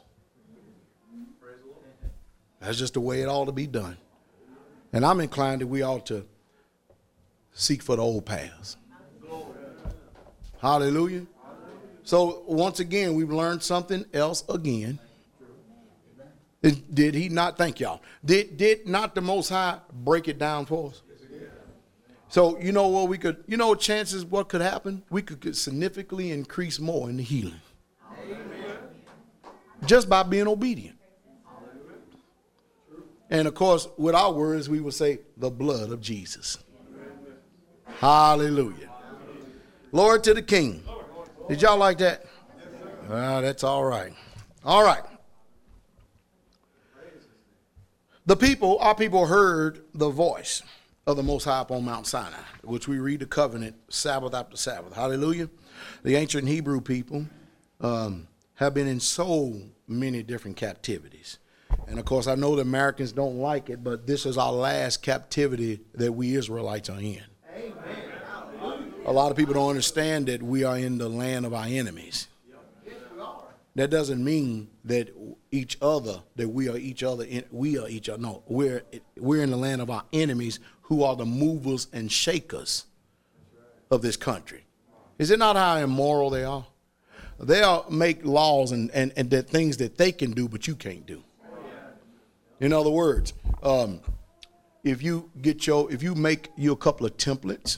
[2.60, 3.98] That's just the way it ought to be done.
[4.94, 6.26] And I'm inclined that we ought to
[7.54, 8.78] seek for the old paths.
[10.62, 11.26] Hallelujah.
[12.04, 15.00] So once again, we've learned something else again.
[16.62, 18.02] Did- he not thank y'all?
[18.26, 21.02] Did did not the Most High break it down for us?
[22.30, 25.04] So you know what we could, you know, chances what could happen?
[25.10, 27.62] We could, could significantly increase more in the healing,
[29.86, 30.97] just by being obedient.
[33.30, 36.58] And of course, with our words, we would say the blood of Jesus.
[38.00, 38.90] Hallelujah.
[39.92, 40.84] Lord to the King.
[41.50, 42.26] Did y'all like that?
[43.10, 44.14] Ah, that's all right.
[44.64, 45.04] All right.
[48.26, 50.62] The people, our people heard the voice
[51.06, 54.94] of the Most High upon Mount Sinai, which we read the covenant Sabbath after Sabbath.
[54.94, 55.50] Hallelujah.
[56.04, 57.26] The ancient Hebrew people
[57.80, 61.38] um, have been in so many different captivities.
[61.88, 65.02] And of course, I know the Americans don't like it, but this is our last
[65.02, 67.24] captivity that we Israelites are in.
[69.06, 72.28] A lot of people don't understand that we are in the land of our enemies.
[73.76, 75.10] That doesn't mean that
[75.52, 78.22] each other, that we are each other, in, we are each other.
[78.22, 78.82] No, we're
[79.16, 82.86] we're in the land of our enemies, who are the movers and shakers
[83.92, 84.66] of this country.
[85.20, 86.66] Is it not how immoral they are?
[87.40, 91.06] They'll make laws and, and, and that things that they can do, but you can't
[91.06, 91.24] do.
[92.60, 94.00] In other words, um,
[94.84, 97.78] if you get your, if you make you a couple of templates,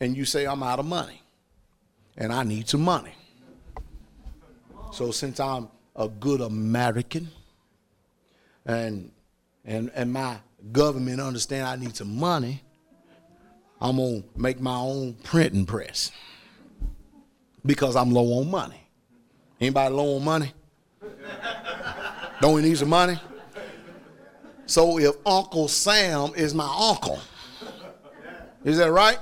[0.00, 1.20] and you say I'm out of money,
[2.16, 3.12] and I need some money.
[4.92, 7.28] So since I'm a good American,
[8.64, 9.10] and
[9.64, 10.38] and and my
[10.72, 12.62] government understand I need some money,
[13.80, 16.10] I'm gonna make my own printing press
[17.66, 18.86] because I'm low on money.
[19.60, 20.52] Anybody low on money?
[22.40, 23.18] Don't we need some money?
[24.70, 27.18] So if Uncle Sam is my uncle,
[28.62, 29.18] is that right?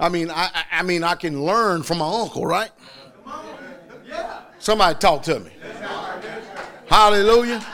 [0.00, 2.72] I mean, I, I- mean, I can learn from my uncle, right?
[4.58, 5.52] Somebody talk to me.
[6.86, 7.64] Hallelujah.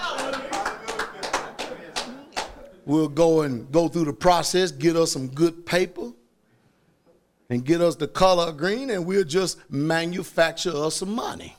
[2.84, 6.12] We'll go and go through the process, get us some good paper,
[7.48, 11.56] and get us the color green, and we'll just manufacture us some money.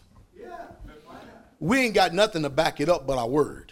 [1.60, 3.72] We ain't got nothing to back it up but our word.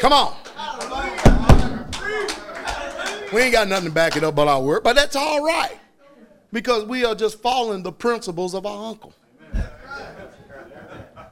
[0.00, 0.36] Come on.
[3.32, 5.78] We ain't got nothing to back it up but our word, but that's all right
[6.52, 9.14] because we are just following the principles of our uncle.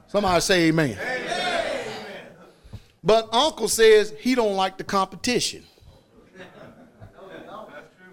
[0.07, 0.97] Somebody say amen.
[3.03, 5.63] But uncle says he don't like the competition.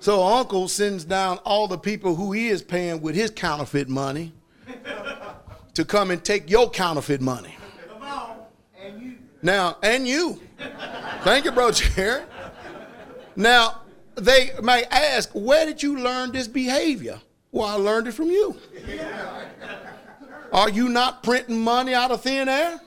[0.01, 4.33] So uncle sends down all the people who he is paying with his counterfeit money
[5.75, 7.57] to come and take your counterfeit money.
[9.43, 10.41] Now, and you.
[11.23, 12.25] Thank you, bro, Jared.
[13.37, 13.83] Now,
[14.15, 17.21] they may ask, where did you learn this behavior?
[17.51, 18.57] Well, I learned it from you.
[20.53, 22.81] Are you not printing money out of thin air?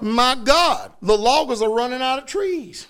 [0.00, 2.86] My God, the loggers are running out of trees.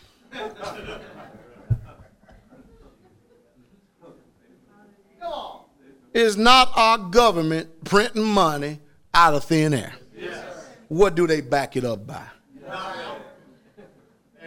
[6.15, 8.81] Is not our government printing money
[9.15, 9.95] out of thin air?
[10.15, 10.67] Yes.
[10.89, 12.27] What do they back it up by?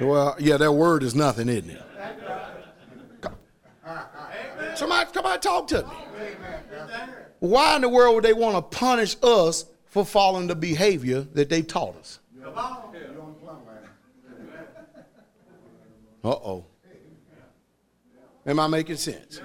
[0.01, 1.81] Well, yeah, that word is nothing, isn't it?
[4.75, 5.93] Somebody, somebody talk to me.
[7.39, 11.49] Why in the world would they want to punish us for following the behavior that
[11.49, 12.19] they taught us?
[16.23, 16.65] Uh oh.
[18.45, 19.39] Am I making sense?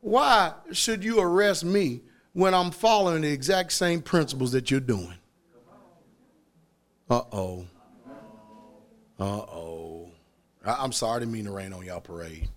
[0.00, 2.02] Why should you arrest me
[2.32, 5.14] when I'm following the exact same principles that you're doing?
[7.08, 7.66] Uh oh.
[9.18, 10.08] Uh oh.
[10.64, 12.48] I'm sorry, didn't mean to rain on y'all parade.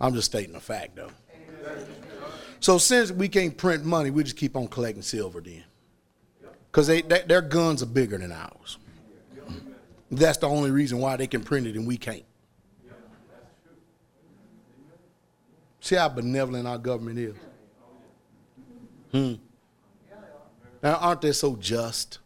[0.00, 1.10] I'm just stating a fact, though.
[2.60, 5.64] So since we can't print money, we just keep on collecting silver then,
[6.70, 8.78] because they, they, their guns are bigger than ours.
[10.10, 12.24] That's the only reason why they can print it and we can't.
[15.80, 17.34] See how benevolent our government is.
[19.12, 19.34] Hmm.
[20.82, 22.18] Now, aren't they so just?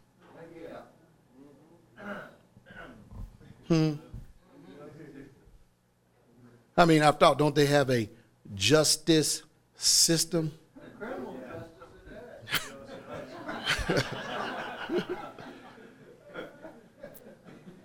[3.73, 3.93] Hmm.
[6.77, 8.07] I mean, I've thought, don't they have a
[8.53, 9.41] justice
[9.75, 10.51] system?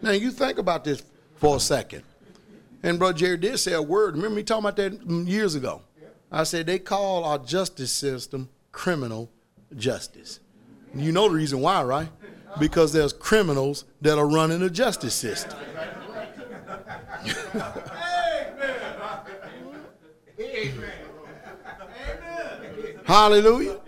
[0.03, 1.03] now, you think about this
[1.37, 2.03] for a second.
[2.83, 4.15] And Brother Jerry did say a word.
[4.15, 4.93] Remember me talking about that
[5.27, 5.81] years ago?
[6.31, 9.31] I said they call our justice system criminal
[9.75, 10.41] justice.
[10.95, 12.09] You know the reason why, right?
[12.59, 15.59] because there's criminals that are running the justice system.
[23.05, 23.81] Hallelujah.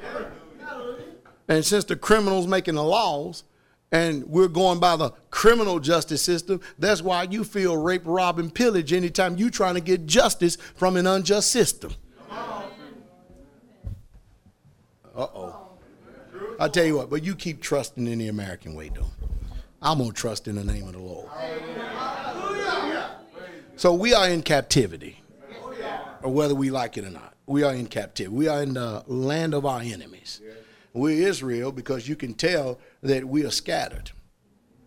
[1.49, 3.45] And since the criminals making the laws,
[3.93, 6.61] and we're going by the criminal justice system.
[6.79, 10.97] That's why you feel rape, rob, and pillage anytime you're trying to get justice from
[10.97, 11.95] an unjust system.
[15.13, 15.60] Uh oh.
[16.61, 19.07] I tell you what, but you keep trusting in the American way, though.
[19.81, 21.27] I'm gonna trust in the name of the Lord.
[23.77, 25.23] So we are in captivity,
[26.23, 27.33] or whether we like it or not.
[27.47, 28.37] We are in captivity.
[28.37, 30.43] We are in the land of our enemies.
[30.93, 34.11] We're Israel because you can tell that we are scattered.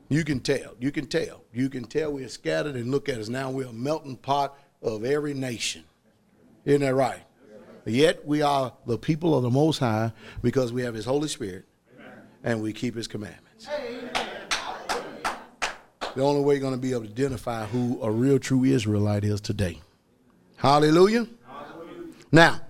[0.09, 0.75] You can tell.
[0.79, 1.43] You can tell.
[1.51, 3.49] You can tell we are scattered and look at us now.
[3.49, 5.85] We're a melting pot of every nation.
[6.65, 7.23] Isn't that right?
[7.85, 10.11] Yet we are the people of the Most High
[10.41, 11.65] because we have His Holy Spirit
[12.43, 13.67] and we keep His commandments.
[16.15, 19.23] The only way you're going to be able to identify who a real true Israelite
[19.23, 19.81] is today.
[20.57, 21.27] Hallelujah.
[22.31, 22.61] Now,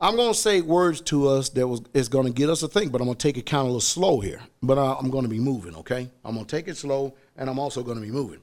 [0.00, 2.68] I'm going to say words to us that was is going to get us to
[2.68, 4.40] think, but I'm going to take it kind of a little slow here.
[4.62, 6.10] But I, I'm going to be moving, okay?
[6.24, 8.40] I'm going to take it slow, and I'm also going to be moving.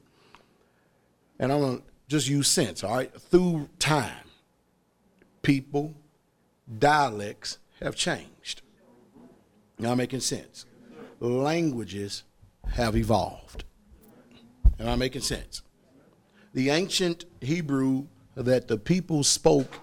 [1.38, 3.14] And I'm going to just use sense, all right?
[3.14, 4.23] Through time,
[5.41, 5.94] people,
[6.78, 8.61] dialects have changed.
[9.78, 10.66] Now making sense.
[11.20, 12.24] Languages
[12.74, 13.64] have evolved.
[14.80, 15.61] Am I making sense?
[16.53, 19.80] The ancient Hebrew that the people spoke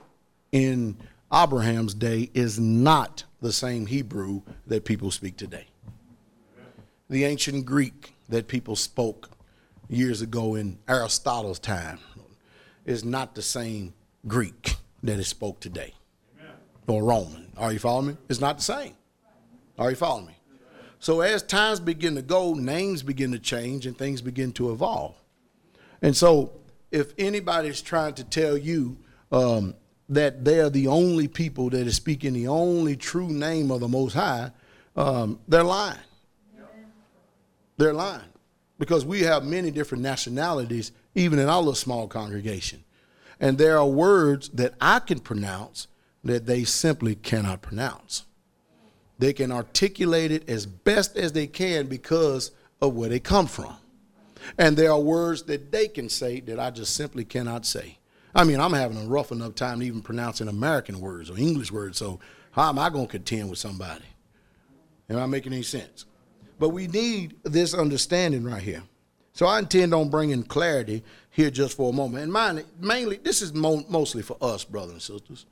[0.53, 0.97] in
[1.33, 5.67] Abraham's day is not the same Hebrew that people speak today.
[7.09, 9.31] The ancient Greek that people spoke
[9.89, 11.99] years ago in Aristotle's time
[12.85, 13.95] is not the same
[14.27, 14.77] Greek
[15.07, 15.95] that is spoke today.
[16.87, 17.51] Or Roman.
[17.57, 18.17] Are you following me?
[18.29, 18.95] It's not the same.
[19.79, 20.37] Are you following me?
[20.99, 25.15] So as times begin to go, names begin to change and things begin to evolve.
[26.03, 26.53] And so
[26.91, 28.97] if anybody's trying to tell you
[29.33, 29.75] um,
[30.09, 34.15] that they're the only people that is speaking the only true name of the Most
[34.15, 34.51] High,
[34.95, 35.99] um, they're lying.
[37.77, 38.23] They're lying.
[38.79, 42.83] Because we have many different nationalities, even in our little small congregation.
[43.41, 45.89] And there are words that I can pronounce
[46.25, 48.25] that they simply cannot pronounce.
[49.19, 52.51] They can articulate it as best as they can because
[52.81, 53.77] of where they come from.
[54.59, 57.99] And there are words that they can say that I just simply cannot say.
[58.35, 61.99] I mean, I'm having a rough enough time even pronouncing American words or English words,
[61.99, 64.05] so how am I going to contend with somebody?
[65.09, 66.05] Am I making any sense?
[66.59, 68.83] But we need this understanding right here.
[69.37, 72.35] So I intend on bringing clarity here just for a moment.
[72.35, 75.45] And mainly, this is mo- mostly for us, brothers and sisters.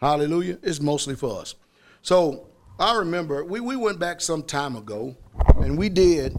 [0.00, 0.58] Hallelujah.
[0.60, 1.54] It's mostly for us.
[2.02, 2.48] So
[2.80, 5.16] I remember we, we went back some time ago
[5.58, 6.36] and we did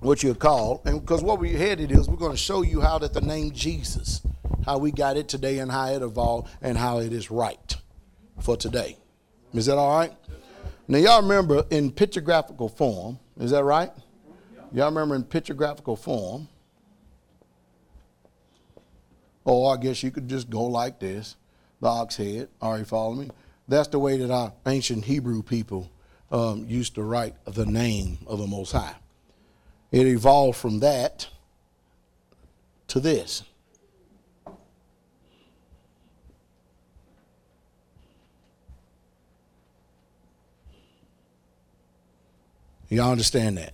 [0.00, 2.98] what you call, and because what we headed is we're going to show you how
[2.98, 4.20] that the name Jesus,
[4.66, 7.76] how we got it today and how it evolved and how it is right
[8.40, 8.96] for today.
[9.54, 10.12] Is that all right?
[10.88, 13.92] Now y'all remember in pictographical form, is that right?
[14.72, 16.48] Y'all remember in pictographical form,
[19.44, 21.36] or I guess you could just go like this,
[21.80, 22.48] the ox head.
[22.62, 23.30] Are you following me?
[23.66, 25.90] That's the way that our ancient Hebrew people
[26.30, 28.94] um, used to write the name of the Most High.
[29.90, 31.26] It evolved from that
[32.88, 33.42] to this.
[42.88, 43.72] Y'all understand that?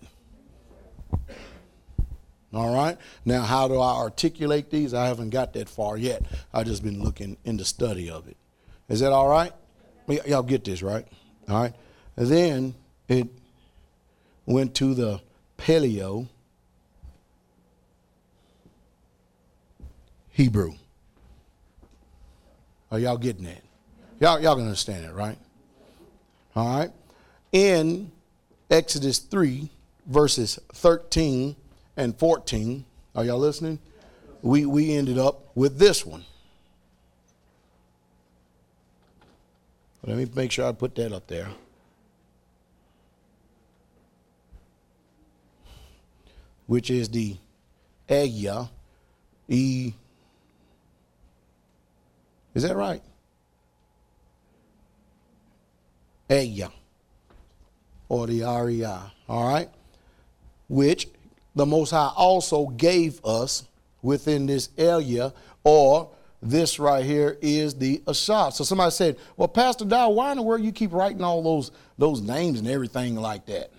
[2.56, 2.96] All right.
[3.26, 4.94] Now, how do I articulate these?
[4.94, 6.22] I haven't got that far yet.
[6.54, 8.36] I've just been looking in the study of it.
[8.88, 9.52] Is that all right?
[10.06, 11.06] Y- Y'all get this, right?
[11.50, 11.74] All right.
[12.16, 12.74] And then
[13.08, 13.28] it
[14.46, 15.20] went to the
[15.58, 16.28] Paleo
[20.30, 20.72] Hebrew.
[22.90, 23.62] Are y'all getting that?
[24.18, 25.36] Y'all, y'all can understand it, right?
[26.54, 26.90] All right.
[27.52, 28.10] In
[28.70, 29.68] Exodus 3,
[30.06, 31.54] verses 13
[31.96, 33.78] and 14, are y'all listening?
[34.42, 36.24] We, we ended up with this one.
[40.04, 41.48] Let me make sure I put that up there.
[46.66, 47.36] Which is the
[48.08, 48.66] Aya,
[49.48, 49.92] E.
[52.54, 53.02] Is that right?
[56.30, 56.68] Aya,
[58.08, 59.70] or the Aria, all right?
[60.68, 61.08] Which
[61.56, 63.64] the Most High also gave us
[64.02, 65.32] within this area,
[65.64, 66.10] or
[66.40, 68.52] this right here is the Ashab.
[68.52, 71.72] So somebody said, Well, Pastor Dow, why in the world you keep writing all those
[71.98, 73.72] those names and everything like that?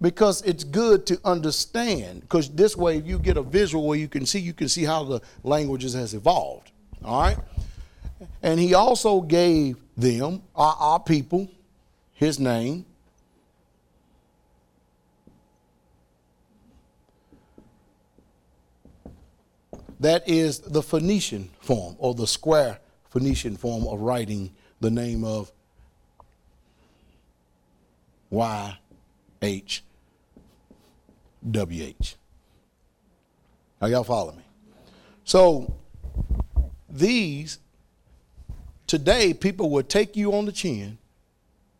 [0.00, 4.08] Because it's good to understand, because this way if you get a visual where you
[4.08, 6.72] can see, you can see how the languages has evolved.
[7.04, 7.38] All right?
[8.42, 11.48] And he also gave them, our, our people,
[12.12, 12.84] his name.
[20.00, 22.78] That is the Phoenician form or the square
[23.10, 25.50] Phoenician form of writing the name of
[28.30, 28.78] Y
[29.40, 29.82] H
[31.50, 32.16] W H.
[33.80, 34.42] Are y'all follow me?
[35.24, 35.74] So
[36.88, 37.58] these
[38.86, 40.98] today people will take you on the chin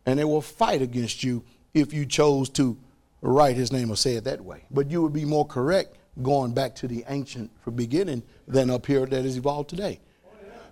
[0.05, 2.77] and they will fight against you if you chose to
[3.21, 4.63] write his name or say it that way.
[4.71, 9.05] But you would be more correct going back to the ancient beginning than up here
[9.05, 9.99] that is evolved today.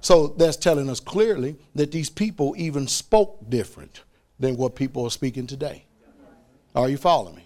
[0.01, 4.01] So that's telling us clearly that these people even spoke different
[4.39, 5.85] than what people are speaking today.
[6.76, 7.45] Are you following me?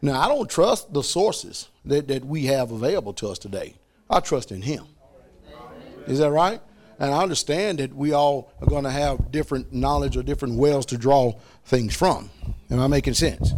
[0.00, 3.74] Now, I don't trust the sources that, that we have available to us today.
[4.08, 4.84] I trust in Him.
[6.06, 6.60] Is that right?
[6.98, 10.86] And I understand that we all are going to have different knowledge or different wells
[10.86, 11.32] to draw
[11.64, 12.30] things from.
[12.70, 13.54] Am I making sense?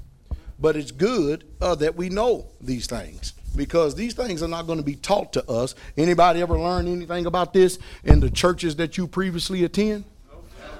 [0.58, 4.78] But it's good uh, that we know these things because these things are not going
[4.78, 5.74] to be taught to us.
[5.96, 10.04] Anybody ever learn anything about this in the churches that you previously attend?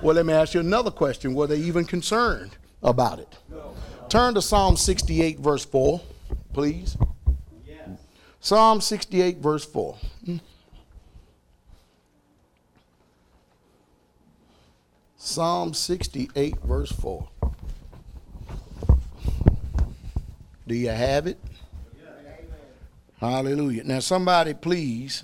[0.03, 1.35] Well, let me ask you another question.
[1.35, 3.37] Were they even concerned about it?
[4.09, 6.01] Turn to Psalm 68, verse 4,
[6.53, 6.97] please.
[8.41, 9.97] Psalm 68, verse 4.
[15.17, 17.29] Psalm 68, verse 4.
[20.67, 21.39] Do you have it?
[23.21, 23.85] Hallelujah.
[23.85, 25.23] Now, somebody, please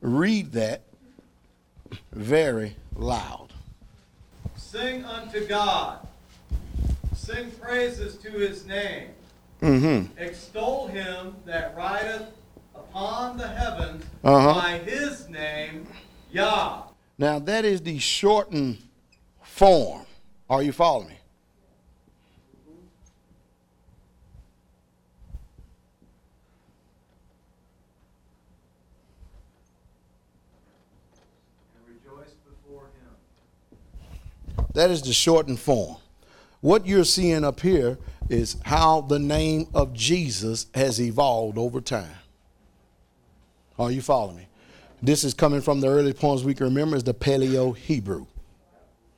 [0.00, 0.82] read that
[2.12, 3.48] very loud.
[4.56, 5.98] Sing unto God.
[7.14, 9.10] Sing praises to his name.
[9.60, 10.18] Mm-hmm.
[10.18, 12.26] Extol him that rideth
[12.74, 14.54] upon the heavens Uh-huh.
[14.54, 15.86] by his name,
[16.32, 16.82] Yah.
[17.18, 18.78] Now, that is the shortened
[19.42, 20.06] form.
[20.50, 21.18] Are you following me?
[31.76, 34.56] And rejoice before him.
[34.74, 35.96] That is the shortened form.
[36.60, 42.14] What you're seeing up here is how the name of Jesus has evolved over time.
[43.78, 44.48] Are you following me?
[45.02, 48.26] This is coming from the early poems we can remember is the Paleo Hebrew.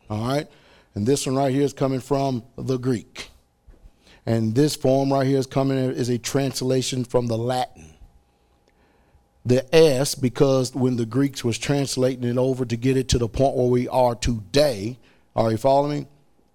[0.08, 0.48] All right?
[0.94, 3.28] And this one right here is coming from the Greek.
[4.26, 7.92] And this form right here is coming is a translation from the Latin.
[9.44, 13.28] The S, because when the Greeks was translating it over to get it to the
[13.28, 14.98] point where we are today,
[15.36, 16.06] are you following me?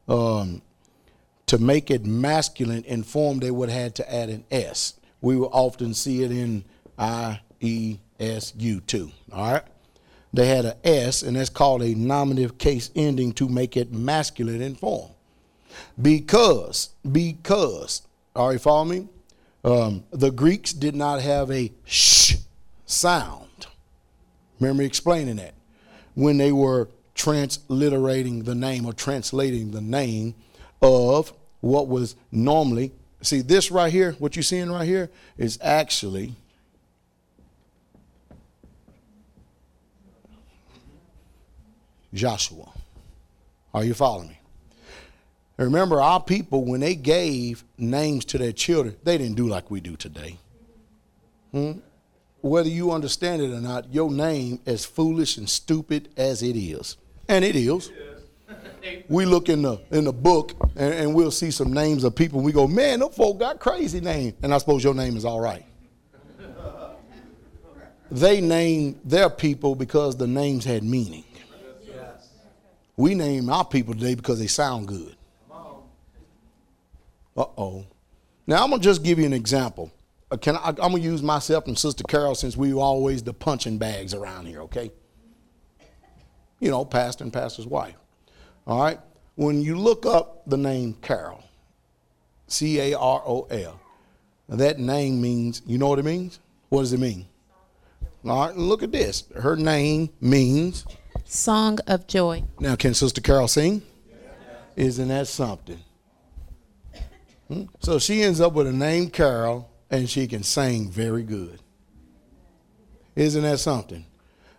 [0.07, 0.61] Um,
[1.47, 4.93] to make it masculine in form, they would have had to add an S.
[5.21, 6.63] We will often see it in
[6.97, 9.11] I, E, S, U too.
[9.31, 9.63] All right?
[10.31, 14.61] They had an S, and that's called a nominative case ending to make it masculine
[14.61, 15.09] in form.
[15.99, 18.03] Because, because,
[18.35, 19.07] are you following me?
[19.63, 22.35] Um, the Greeks did not have a sh
[22.85, 23.67] sound.
[24.59, 25.53] Remember explaining that
[26.15, 26.89] when they were
[27.19, 30.33] transliterating the name or translating the name
[30.81, 32.93] of what was normally.
[33.21, 36.33] See, this right here, what you're seeing right here, is actually
[42.13, 42.71] Joshua.
[43.73, 44.39] Are you following me?
[45.57, 49.81] Remember, our people, when they gave names to their children, they didn't do like we
[49.81, 50.37] do today.
[51.51, 51.73] Hmm?
[52.39, 56.95] Whether you understand it or not, your name, as foolish and stupid as it is,
[57.29, 57.91] and it is.
[59.07, 62.41] We look in the in the book and, and we'll see some names of people.
[62.41, 65.39] We go, man, those folk got crazy names, and I suppose your name is all
[65.39, 65.65] right.
[68.11, 71.23] They named their people because the names had meaning.
[72.97, 75.15] We name our people today because they sound good.
[77.37, 77.85] Uh oh.
[78.47, 79.91] Now I'm gonna just give you an example.
[80.31, 83.33] Uh, Can I, I'm gonna use myself and Sister Carol since we were always the
[83.33, 84.61] punching bags around here.
[84.61, 84.91] Okay.
[86.59, 87.95] You know, pastor and pastor's wife.
[88.67, 88.99] All right.
[89.35, 91.43] When you look up the name Carol,
[92.47, 93.79] C A R O L,
[94.49, 95.61] that name means.
[95.65, 96.39] You know what it means?
[96.69, 97.25] What does it mean?
[98.25, 98.55] All right.
[98.55, 99.23] Look at this.
[99.35, 100.85] Her name means.
[101.25, 102.43] Song of joy.
[102.59, 103.81] Now, can Sister Carol sing?
[104.75, 105.79] Isn't that something?
[107.47, 107.63] Hmm?
[107.79, 111.59] So she ends up with a name Carol, and she can sing very good.
[113.15, 114.05] Isn't that something?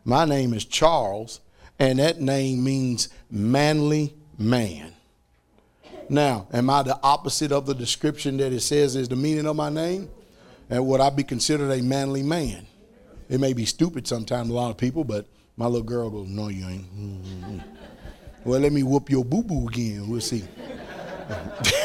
[0.05, 1.41] My name is Charles,
[1.81, 4.93] and that name means manly man.
[6.09, 9.57] Now, am I the opposite of the description that it says is the meaning of
[9.57, 10.11] my name?
[10.69, 12.67] And would I be considered a manly man?
[13.29, 15.27] It may be stupid sometimes, a lot of people, but
[15.57, 16.97] My little girl goes, No, you ain't.
[16.97, 17.59] Mm-hmm.
[18.45, 20.09] Well, let me whoop your boo boo again.
[20.09, 20.45] We'll see.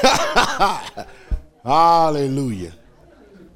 [1.64, 2.72] Hallelujah.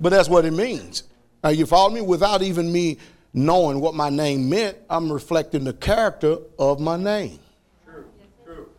[0.01, 1.03] But that's what it means.
[1.43, 2.01] Now, you follow me?
[2.01, 2.97] Without even me
[3.33, 7.39] knowing what my name meant, I'm reflecting the character of my name.
[7.85, 8.05] True.
[8.45, 8.69] True.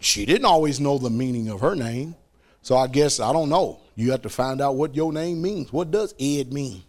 [0.00, 2.14] She didn't always know the meaning of her name.
[2.62, 3.80] So I guess, I don't know.
[3.94, 5.72] You have to find out what your name means.
[5.72, 6.82] What does Ed mean?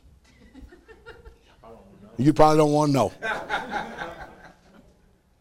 [2.18, 3.14] You probably don't want to know.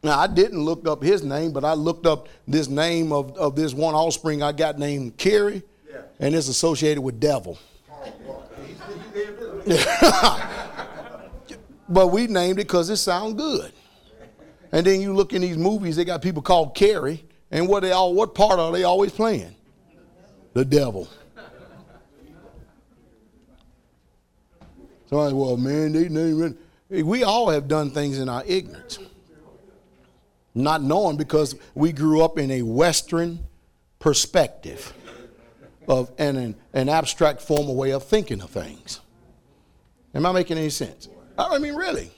[0.07, 3.57] Now, I didn't look up his name, but I looked up this name of, of
[3.57, 5.65] this one offspring I got named Kerry,
[6.21, 7.59] and it's associated with devil.
[7.91, 8.46] Oh,
[11.89, 13.73] but we named it because it sounds good.
[14.73, 17.93] And then you look in these movies, they got people called Carrie, and what they
[17.93, 19.55] all what part are they always playing?
[20.53, 21.09] The devil.
[25.09, 28.99] Somebody, well, man, they named We all have done things in our ignorance
[30.57, 33.39] not knowing because we grew up in a Western
[33.99, 34.95] perspective
[35.87, 39.01] of an, an abstract form of way of thinking of things.
[40.17, 41.09] Am I making any sense?
[41.39, 42.11] I mean, really.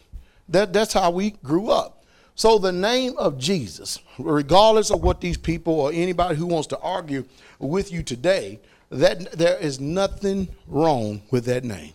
[0.49, 2.05] That, that's how we grew up.
[2.35, 6.79] So the name of Jesus, regardless of what these people or anybody who wants to
[6.79, 7.25] argue
[7.59, 8.61] with you today,
[8.91, 11.93] that there is nothing wrong with that name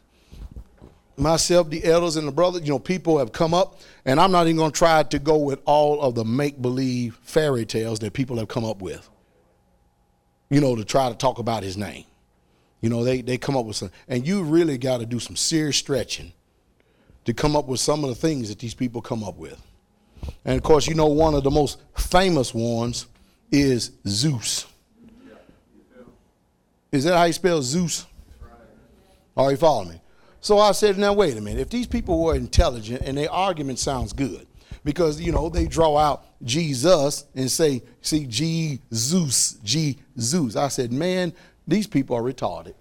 [1.17, 4.47] myself, the elders, and the brothers, you know, people have come up, and I'm not
[4.47, 8.13] even going to try to go with all of the make believe fairy tales that
[8.13, 9.09] people have come up with,
[10.49, 12.05] you know, to try to talk about his name.
[12.83, 15.37] You know, they, they come up with some, and you really got to do some
[15.37, 16.33] serious stretching
[17.23, 19.57] to come up with some of the things that these people come up with.
[20.43, 23.07] And of course, you know, one of the most famous ones
[23.49, 24.65] is Zeus.
[26.91, 28.05] Is that how you spell Zeus?
[29.37, 30.01] Are you following me?
[30.41, 31.61] So I said, now wait a minute.
[31.61, 34.45] If these people were intelligent and their argument sounds good,
[34.83, 40.57] because you know they draw out Jesus and say, see, Jesus, Jesus.
[40.57, 41.31] I said, man,
[41.67, 42.73] these people are retarded.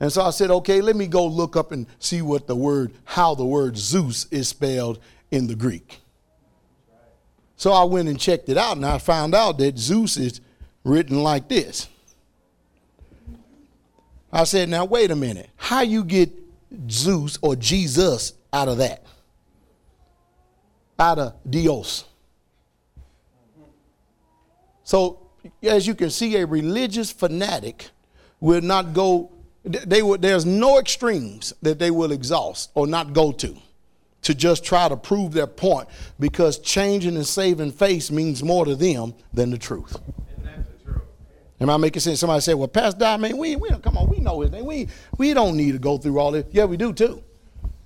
[0.00, 2.92] And so I said, okay, let me go look up and see what the word,
[3.04, 4.98] how the word Zeus is spelled
[5.30, 6.00] in the Greek.
[7.56, 10.40] So I went and checked it out, and I found out that Zeus is
[10.82, 11.88] written like this.
[14.32, 15.50] I said, now wait a minute.
[15.54, 16.32] How you get
[16.90, 19.04] Zeus or Jesus out of that?
[20.98, 22.04] Out of Dios.
[24.82, 25.21] So
[25.62, 27.90] as you can see, a religious fanatic
[28.40, 29.30] will not go,
[29.64, 33.56] they will, there's no extremes that they will exhaust or not go to
[34.22, 35.88] to just try to prove their point
[36.18, 39.96] because changing and saving face means more to them than the truth.
[41.60, 42.18] Am I making sense?
[42.18, 44.64] Somebody said, well, Pastor Dodd, man, we, we come on, we know name.
[44.64, 46.44] We, we don't need to go through all this.
[46.50, 47.22] Yeah, we do too.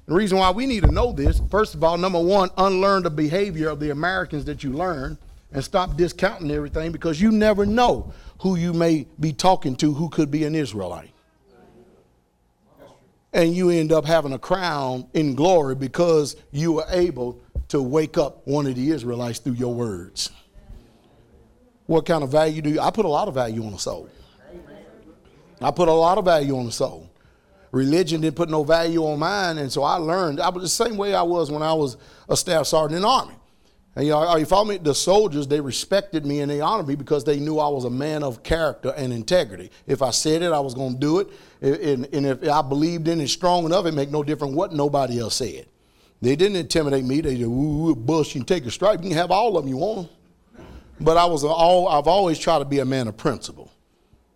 [0.06, 3.10] The reason why we need to know this, first of all, number one, unlearn the
[3.10, 5.18] behavior of the Americans that you learn
[5.52, 10.08] and stop discounting everything because you never know who you may be talking to who
[10.08, 11.10] could be an Israelite.
[13.32, 18.16] And you end up having a crown in glory because you were able to wake
[18.16, 20.30] up one of the Israelites through your words.
[21.86, 22.80] What kind of value do you?
[22.80, 24.08] I put a lot of value on the soul.
[25.60, 27.10] I put a lot of value on the soul.
[27.72, 30.40] Religion didn't put no value on mine, and so I learned.
[30.40, 31.96] I was the same way I was when I was
[32.28, 33.34] a staff sergeant in the army.
[33.96, 34.76] And you know, are you follow me?
[34.76, 37.90] The soldiers they respected me and they honored me because they knew I was a
[37.90, 39.70] man of character and integrity.
[39.86, 41.28] If I said it, I was going to do it,
[41.62, 45.18] and, and if I believed in it strong enough, it make no difference what nobody
[45.18, 45.66] else said.
[46.20, 47.22] They didn't intimidate me.
[47.22, 49.02] They said, "Ooh, bush, you can take a stripe.
[49.02, 50.10] You can have all of them you want."
[51.00, 53.70] But I was all, I've always tried to be a man of principle.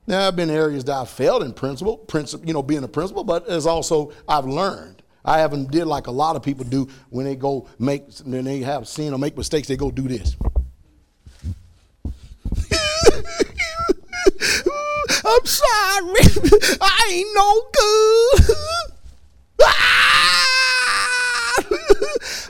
[0.06, 3.24] Now, I've been areas that I failed in principle, principle, you know, being a principal,
[3.24, 4.99] but as also I've learned.
[5.24, 8.60] I haven't did like a lot of people do when they go make, when they
[8.60, 10.36] have seen or make mistakes, they go do this.
[15.22, 16.24] I'm sorry.
[16.80, 18.56] I ain't no good.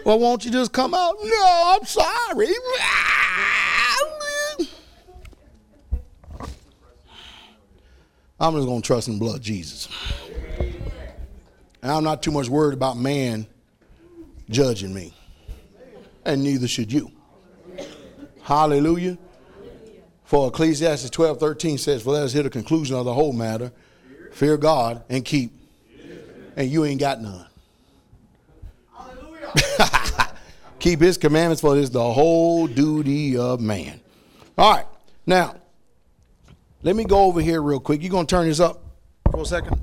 [0.05, 1.17] well, won't you just come out?
[1.23, 2.47] No, I'm sorry.
[8.41, 9.87] I'm just going to trust in blood Jesus.
[11.83, 13.47] And I'm not too much worried about man
[14.49, 15.15] judging me.
[16.25, 17.11] And neither should you.
[18.43, 19.17] Hallelujah.
[20.25, 23.73] For Ecclesiastes 12 13 says, For let us hear the conclusion of the whole matter.
[24.33, 25.53] Fear God and keep.
[26.57, 27.47] And you ain't got none.
[28.95, 29.53] Hallelujah.
[30.81, 34.01] Keep his commandments, for it is the whole duty of man.
[34.57, 34.87] All right.
[35.27, 35.57] Now,
[36.83, 38.03] let me go over here real quick.
[38.03, 38.83] You're gonna turn this up
[39.31, 39.79] for a second?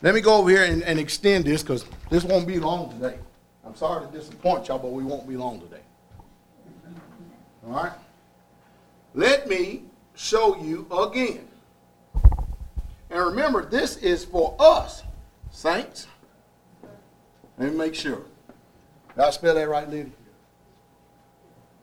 [0.00, 3.18] Let me go over here and, and extend this because this won't be long today.
[3.64, 5.82] I'm sorry to disappoint y'all, but we won't be long today.
[7.66, 7.92] All right?
[9.14, 9.82] Let me
[10.14, 11.48] show you again.
[13.10, 15.02] And remember, this is for us,
[15.50, 16.06] saints.
[17.58, 18.22] Let me make sure.
[19.16, 20.12] Did I spell that right, lady?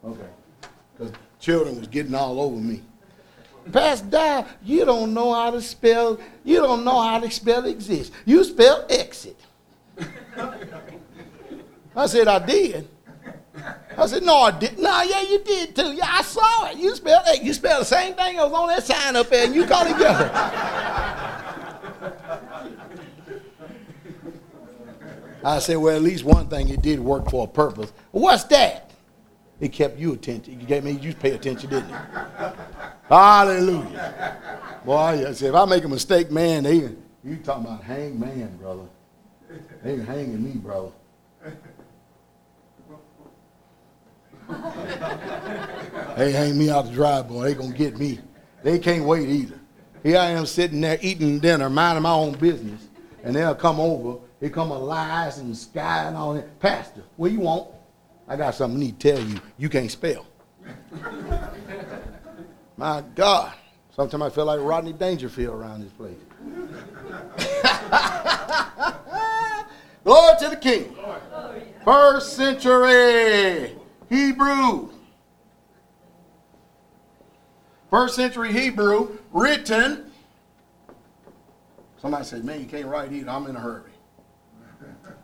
[0.06, 0.30] Okay.
[0.98, 2.82] Because children was getting all over me.
[3.72, 8.12] Pastor Dow, you don't know how to spell, you don't know how to spell exist.
[8.26, 9.40] You spell exit.
[11.96, 12.88] I said, I did.
[13.98, 14.82] I said, no, I didn't.
[14.82, 15.94] No, yeah, you did too.
[15.94, 16.78] Yeah, I saw it.
[16.78, 17.42] You spelled it.
[17.42, 19.88] You spelled the same thing that was on that sign up there, and you called
[19.88, 20.30] it together.
[25.44, 27.94] I said, well, at least one thing it did work for a purpose.
[28.12, 28.85] What's that?
[29.66, 30.60] It kept you attention.
[30.60, 31.96] You gave me you pay attention, didn't you?
[33.10, 34.38] Hallelujah.
[34.86, 36.92] Boy, I said, if I make a mistake, man, they
[37.24, 38.84] you talking about hang man, brother.
[39.82, 40.92] They ain't hanging me, brother.
[46.16, 47.46] they hang me out the drive, boy.
[47.46, 48.20] They gonna get me.
[48.62, 49.60] They can't wait either.
[50.04, 52.88] Here I am sitting there eating dinner, minding my own business,
[53.24, 54.20] and they'll come over.
[54.40, 56.60] Here come a lies and sky and all that.
[56.60, 57.75] Pastor, what you want?
[58.28, 59.40] I got something I need to tell you.
[59.58, 60.26] You can't spell.
[62.78, 63.54] my God.
[63.96, 66.18] Sometimes I feel like Rodney Dangerfield around this place.
[70.04, 70.96] Glory to the King.
[71.84, 73.76] First century
[74.10, 74.90] Hebrew.
[77.90, 80.12] First century Hebrew, written.
[82.02, 83.30] Somebody said, Man, you can't write either.
[83.30, 83.92] I'm in a hurry.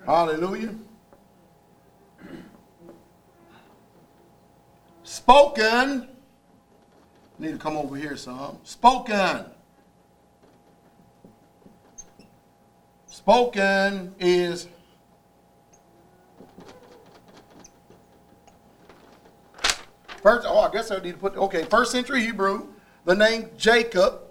[0.06, 0.74] Hallelujah.
[5.12, 6.08] Spoken.
[7.38, 8.60] Need to come over here some.
[8.64, 9.44] Spoken.
[13.08, 14.70] Spoken is
[20.24, 22.68] First, oh, I guess I need to put, okay, first century Hebrew,
[23.04, 24.22] the name Jacob,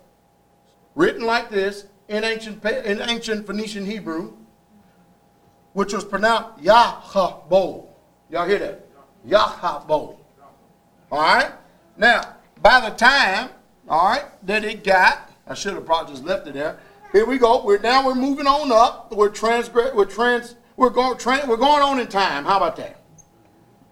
[0.94, 4.32] written like this in ancient, in ancient Phoenician Hebrew,
[5.74, 7.86] which was pronounced Yahabo.
[8.30, 8.86] Y'all hear that?
[9.28, 10.19] Yahabo.
[11.10, 11.50] All right?
[11.96, 13.50] Now, by the time,
[13.88, 16.78] all right, that it got, I should have probably just left it there.
[17.12, 17.64] Here we go.
[17.64, 19.12] We're now we're moving on up.
[19.12, 19.92] We're transgress.
[19.94, 20.54] We're trans.
[20.76, 21.18] We're going.
[21.48, 22.44] We're going on in time.
[22.44, 23.00] How about that?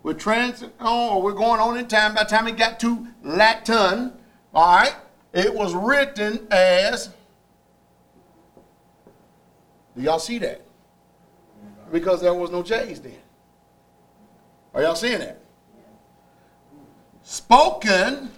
[0.04, 2.14] We're trans or we're going on in time.
[2.14, 4.12] By the time it got to Latin,
[4.54, 4.94] all right,
[5.32, 7.10] it was written as.
[9.96, 10.64] Do y'all see that?
[11.90, 13.18] Because there was no J's then.
[14.72, 15.40] Are y'all seeing that?
[17.30, 18.30] Spoken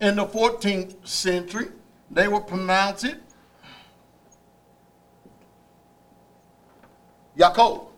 [0.00, 1.70] in the 14th century,
[2.08, 3.20] they would pronounce it
[7.36, 7.88] Yaakov.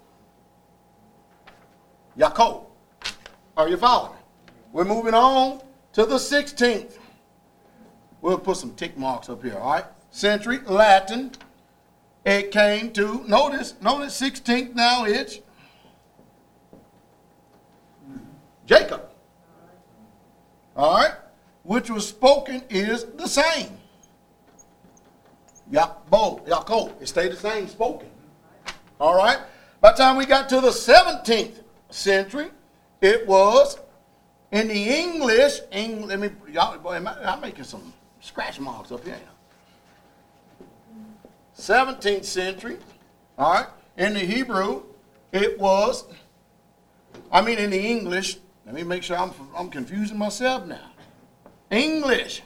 [2.17, 2.65] Yaakov.
[3.55, 4.19] Are you following?
[4.73, 5.61] We're moving on
[5.93, 6.97] to the 16th.
[8.23, 9.85] We'll put some tick marks up here, all right?
[10.11, 11.33] Century, Latin.
[12.25, 15.41] It came to, notice, notice 16th now it's
[18.65, 19.11] Jacob.
[20.77, 21.13] All right?
[21.63, 23.79] Which was spoken is the same.
[25.71, 27.01] Yaakov, Yaakov.
[27.01, 28.09] It stayed the same spoken.
[29.01, 29.39] All right?
[29.81, 31.61] By the time we got to the 17th
[31.91, 32.51] century,
[33.01, 33.79] it was
[34.51, 35.61] in the English.
[35.73, 39.19] Eng, let me, y'all, boy, I'm making some scratch marks up here.
[41.59, 42.79] 17th century,
[43.39, 43.67] all right?
[43.97, 44.83] In the Hebrew,
[45.33, 46.05] it was,
[47.31, 50.91] I mean, in the English, let me make sure I'm, I'm confusing myself now.
[51.71, 52.43] English.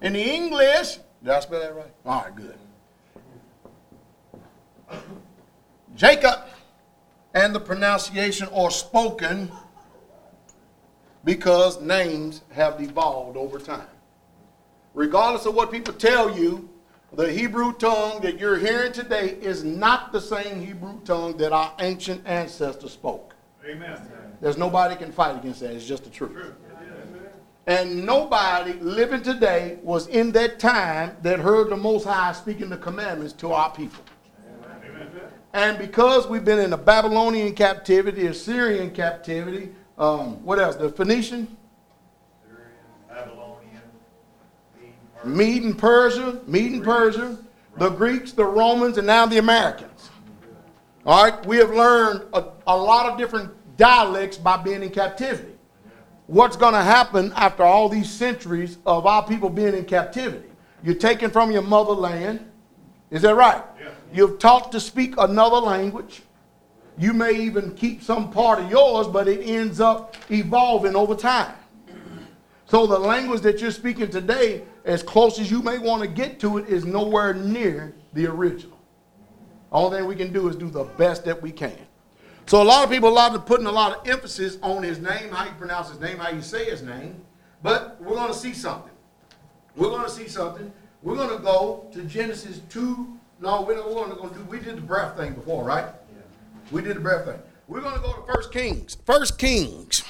[0.00, 1.92] In the English, did I spell that right?
[2.04, 2.58] All right, good.
[5.94, 6.40] Jacob
[7.34, 9.50] and the pronunciation are spoken
[11.24, 13.86] because names have evolved over time.
[14.94, 16.68] Regardless of what people tell you,
[17.12, 21.72] the Hebrew tongue that you're hearing today is not the same Hebrew tongue that our
[21.78, 23.34] ancient ancestors spoke.
[23.68, 24.00] Amen.
[24.40, 25.72] There's nobody can fight against that.
[25.72, 26.52] It's just the truth.
[27.66, 32.76] And nobody living today was in that time that heard the Most High speaking the
[32.76, 34.02] commandments to our people.
[35.52, 40.76] And because we've been in the Babylonian captivity, Assyrian captivity, um, what else?
[40.76, 41.56] The Phoenician?
[45.24, 47.38] Mede and Persia, Mede and Persia,
[47.76, 50.10] the Greeks, the Romans, and now the Americans.
[51.04, 55.52] All right, we have learned a, a lot of different dialects by being in captivity.
[56.28, 60.48] What's going to happen after all these centuries of our people being in captivity?
[60.84, 62.48] You're taken from your motherland,
[63.10, 63.62] Is that right?
[64.12, 66.22] You've taught to speak another language.
[66.96, 71.54] You may even keep some part of yours, but it ends up evolving over time.
[72.66, 76.38] So the language that you're speaking today, as close as you may want to get
[76.40, 78.78] to it, is nowhere near the original.
[79.72, 81.76] All thing we can do is do the best that we can.
[82.46, 84.98] So a lot of people, a lot of putting a lot of emphasis on his
[84.98, 87.24] name, how you pronounce his name, how you say his name.
[87.62, 88.92] But we're going to see something.
[89.74, 90.70] We're going to see something.
[91.02, 93.18] We're going to go to Genesis 2.
[93.40, 94.44] No, we're going to do.
[94.44, 95.86] We did the breath thing before, right?
[96.70, 97.38] We did the breath thing.
[97.68, 98.96] We're going to go to First Kings.
[99.06, 100.04] First Kings,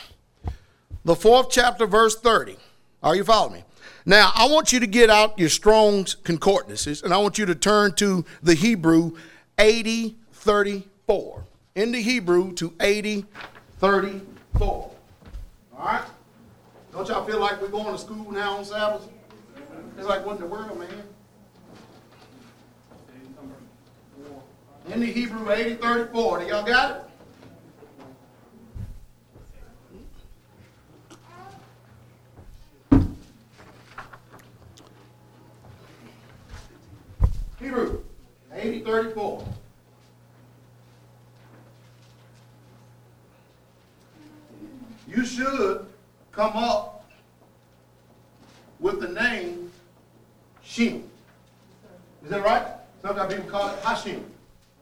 [1.05, 2.57] the fourth chapter, verse 30.
[3.03, 3.65] Are you following me?
[4.05, 7.55] Now, I want you to get out your Strong's concordances, and I want you to
[7.55, 9.13] turn to the Hebrew
[9.59, 11.45] 8034.
[11.75, 14.67] In the Hebrew to 8034.
[14.69, 14.95] All
[15.79, 16.05] right?
[16.93, 19.09] Don't y'all feel like we're going to school now on Sabbath?
[19.97, 20.89] It's like, what in the world, man?
[24.89, 26.41] In the Hebrew 8034.
[26.41, 27.05] Do y'all got it?
[37.61, 38.03] Hebrew
[38.55, 39.47] 8034.
[45.09, 45.87] You should
[46.33, 47.11] come up
[48.81, 49.71] with the name
[50.63, 51.05] Shem.
[52.25, 52.67] Is that right?
[53.03, 54.25] Sometimes people call it Hashem.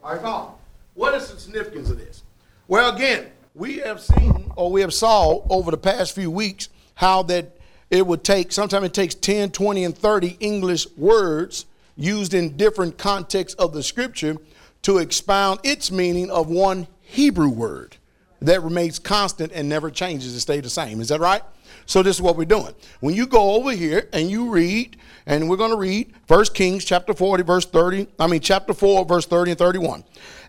[0.03, 0.55] All right, follow.
[0.93, 2.23] What is the significance of this?
[2.67, 7.23] Well, again, we have seen or we have saw over the past few weeks how
[7.23, 7.57] that
[7.89, 11.65] it would take, sometimes it takes 10, 20, and 30 English words
[12.03, 14.37] used in different contexts of the scripture
[14.83, 17.97] to expound its meaning of one Hebrew word
[18.41, 20.35] that remains constant and never changes.
[20.35, 20.99] It stays the same.
[20.99, 21.43] Is that right?
[21.85, 22.73] So this is what we're doing.
[22.99, 26.83] When you go over here and you read, and we're going to read 1 Kings
[26.83, 30.03] chapter 40, verse 30, I mean chapter 4, verse 30 and 31.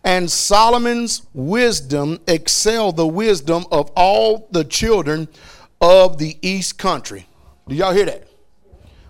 [0.05, 5.29] And Solomon's wisdom excelled the wisdom of all the children
[5.81, 7.27] of the east country.
[7.69, 8.27] Do y'all hear that?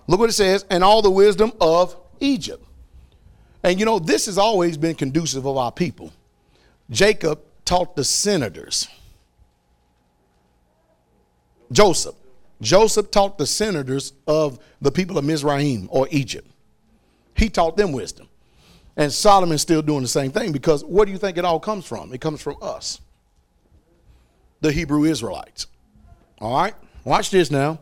[0.07, 2.65] Look what it says, and all the wisdom of Egypt.
[3.63, 6.11] And you know, this has always been conducive of our people.
[6.89, 8.87] Jacob taught the senators.
[11.71, 12.15] Joseph.
[12.61, 16.47] Joseph taught the senators of the people of Mizraim or Egypt.
[17.35, 18.29] He taught them wisdom.
[18.95, 21.85] And Solomon's still doing the same thing because what do you think it all comes
[21.85, 22.13] from?
[22.13, 23.01] It comes from us,
[24.61, 25.65] the Hebrew Israelites.
[26.39, 26.75] All right?
[27.03, 27.79] Watch this now.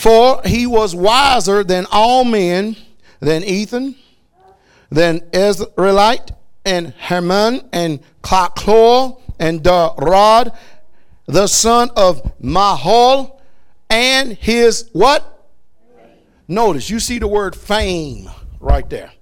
[0.00, 2.74] For he was wiser than all men,
[3.20, 3.96] than Ethan,
[4.88, 10.56] than Ezrahite, and Heman, and Chlor, and Darda,
[11.26, 13.40] the son of Mahol,
[13.90, 15.50] and his what?
[16.48, 19.12] Notice, you see the word fame right there.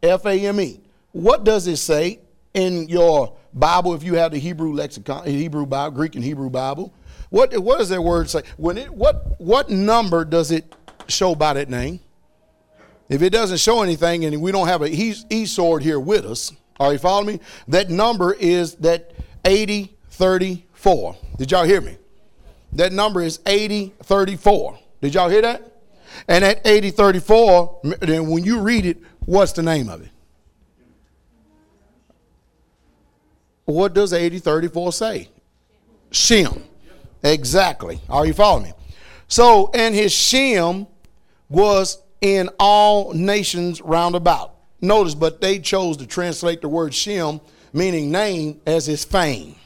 [0.00, 0.80] F A M E.
[1.10, 2.20] What does it say
[2.54, 6.94] in your Bible if you have the Hebrew lexicon, Hebrew Bible, Greek and Hebrew Bible?
[7.34, 8.42] What, what does that word say?
[8.58, 10.72] When it, what, what number does it
[11.08, 11.98] show by that name?
[13.08, 16.52] If it doesn't show anything and we don't have a e sword here with us,
[16.78, 17.40] are you following me?
[17.66, 19.10] That number is that
[19.44, 21.16] 8034.
[21.36, 21.96] Did y'all hear me?
[22.74, 24.78] That number is 8034.
[25.00, 25.82] Did y'all hear that?
[26.28, 30.10] And at 8034, then when you read it, what's the name of it?
[33.64, 35.28] What does 8034 say?
[36.12, 36.62] Shem.
[37.24, 38.00] Exactly.
[38.10, 38.72] Are you following me?
[39.28, 40.86] So, and his Shem
[41.48, 44.54] was in all nations round about.
[44.80, 47.40] Notice, but they chose to translate the word Shem,
[47.72, 49.56] meaning name, as his fame.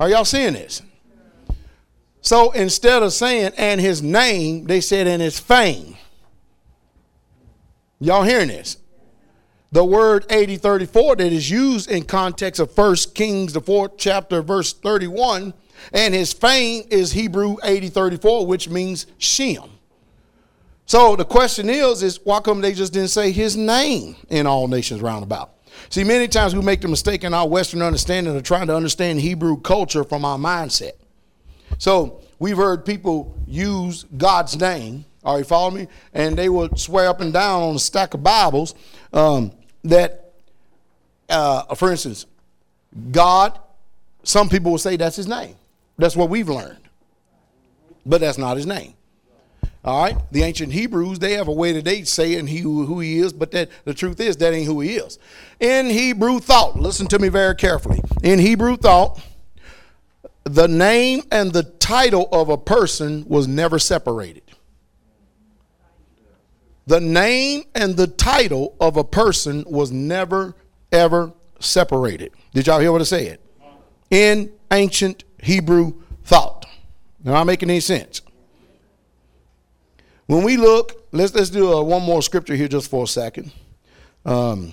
[0.00, 0.82] Are y'all seeing this?
[2.22, 5.96] So instead of saying and his name, they said and his fame.
[8.00, 8.78] Y'all hearing this?
[9.72, 14.72] The word 8034 that is used in context of 1 Kings, the fourth chapter, verse
[14.72, 15.54] 31
[15.92, 19.70] and his fame is Hebrew 8034, which means Shem.
[20.86, 24.68] So the question is, is why come they just didn't say his name in all
[24.68, 25.52] nations round about?
[25.90, 29.20] See, many times we make the mistake in our Western understanding of trying to understand
[29.20, 30.92] Hebrew culture from our mindset.
[31.78, 35.04] So we've heard people use God's name.
[35.24, 35.88] Are you following me?
[36.14, 38.74] And they would swear up and down on a stack of Bibles
[39.12, 39.52] um,
[39.84, 40.34] that,
[41.28, 42.26] uh, for instance,
[43.10, 43.58] God,
[44.22, 45.56] some people will say that's his name.
[45.98, 46.80] That's what we've learned.
[48.04, 48.94] But that's not his name.
[49.84, 50.16] All right?
[50.32, 53.32] The ancient Hebrews, they have a way that they say and he who he is,
[53.32, 55.18] but that the truth is that ain't who he is.
[55.60, 58.00] In Hebrew thought, listen to me very carefully.
[58.22, 59.22] In Hebrew thought,
[60.42, 64.42] the name and the title of a person was never separated.
[66.86, 70.54] The name and the title of a person was never,
[70.92, 72.32] ever separated.
[72.54, 73.38] Did y'all hear what I said?
[74.10, 76.66] In ancient Hebrew thought.
[77.24, 78.20] I making any sense?
[80.26, 83.52] When we look, let's let's do a, one more scripture here just for a second.
[84.24, 84.72] Um,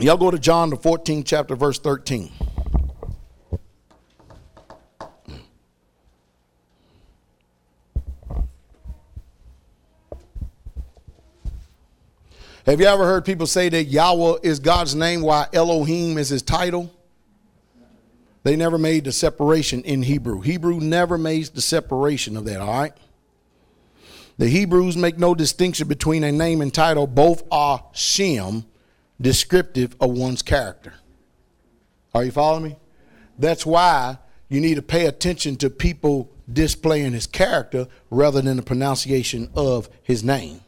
[0.00, 2.32] y'all go to John the 14th chapter, verse 13.
[12.66, 16.42] Have you ever heard people say that Yahweh is God's name while Elohim is his
[16.42, 16.93] title?
[18.44, 20.42] They never made the separation in Hebrew.
[20.42, 22.92] Hebrew never made the separation of that, all right?
[24.36, 27.06] The Hebrews make no distinction between a name and title.
[27.06, 28.66] Both are Shem,
[29.20, 30.94] descriptive of one's character.
[32.14, 32.76] Are you following me?
[33.38, 34.18] That's why
[34.48, 39.88] you need to pay attention to people displaying his character rather than the pronunciation of
[40.02, 40.60] his name.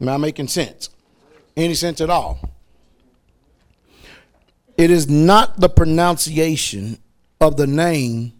[0.00, 0.88] Am I making sense?
[1.56, 2.40] Any sense at all?
[4.78, 6.98] It is not the pronunciation
[7.42, 8.32] of the name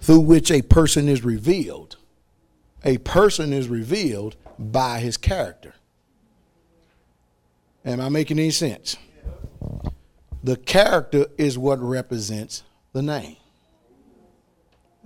[0.00, 1.96] through which a person is revealed.
[2.84, 5.74] A person is revealed by his character.
[7.84, 8.96] Am I making any sense?
[10.44, 12.62] The character is what represents
[12.92, 13.36] the name.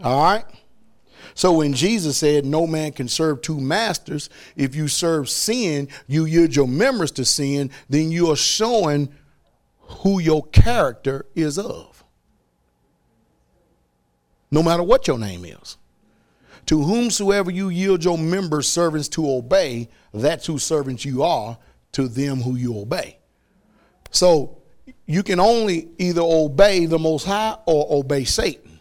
[0.02, 0.44] All right?
[1.35, 6.27] So when Jesus said, No man can serve two masters, if you serve sin, you
[6.27, 9.14] yield your members to sin, then you are showing
[9.78, 11.91] who your character is of.
[14.53, 15.79] No matter what your name is.
[16.66, 21.59] To whomsoever you yield your members servants to obey, that's who servants you are
[21.93, 23.19] to them who you obey.
[24.12, 24.59] So
[25.07, 28.79] you can only either obey the Most High or obey Satan.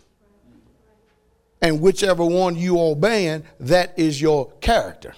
[1.62, 5.16] And whichever one you obeying, that is your character.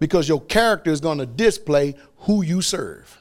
[0.00, 3.20] Because your character is going to display who you serve.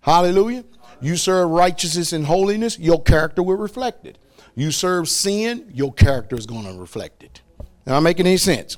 [0.00, 0.64] Hallelujah.
[1.00, 4.18] You serve righteousness and holiness, your character will reflect it.
[4.54, 7.40] You serve sin, your character is going to reflect it.
[7.86, 8.76] Am I making any sense?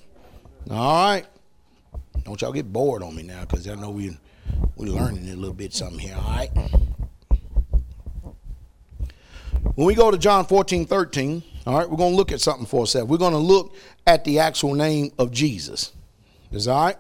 [0.70, 1.27] All right.
[2.24, 4.16] Don't y'all get bored on me now because I know we,
[4.77, 6.15] we're learning a little bit something here.
[6.16, 6.51] All right.
[9.74, 12.66] When we go to John 14, 13, all right, we're going to look at something
[12.66, 13.09] for a second.
[13.09, 13.74] We're going to look
[14.07, 15.93] at the actual name of Jesus.
[16.51, 16.97] Is that all right?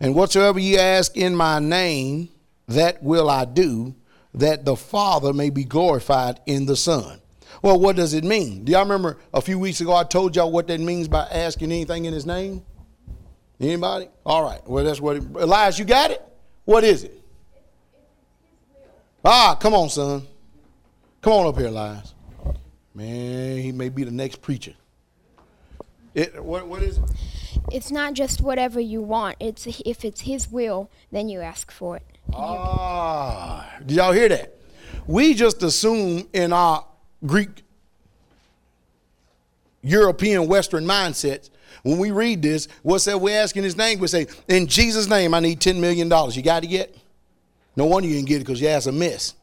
[0.00, 2.28] And whatsoever ye ask in my name,
[2.66, 3.94] that will I do,
[4.34, 7.20] that the Father may be glorified in the Son.
[7.62, 8.64] Well, what does it mean?
[8.64, 11.72] Do y'all remember a few weeks ago I told y'all what that means by asking
[11.72, 12.64] anything in his name?
[13.60, 14.08] Anybody?
[14.24, 14.60] All right.
[14.68, 16.22] Well, that's what it, Elias, you got it?
[16.64, 17.20] What is it?
[19.24, 20.26] Ah, come on, son.
[21.20, 22.14] Come on up here, Elias.
[22.94, 24.74] Man, he may be the next preacher.
[26.14, 27.04] It, what, what is it?
[27.72, 29.36] It's not just whatever you want.
[29.40, 32.06] It's if it's his will, then you ask for it.
[32.32, 34.54] Ah, did y'all hear that?
[35.06, 36.84] We just assume in our
[37.26, 37.62] Greek,
[39.82, 41.50] European, Western mindsets,
[41.82, 43.98] when we read this, what's that we ask in his name?
[43.98, 46.08] We say, in Jesus' name, I need $10 million.
[46.32, 46.94] You got it yet?
[47.76, 49.34] No wonder you didn't get it because you asked a miss.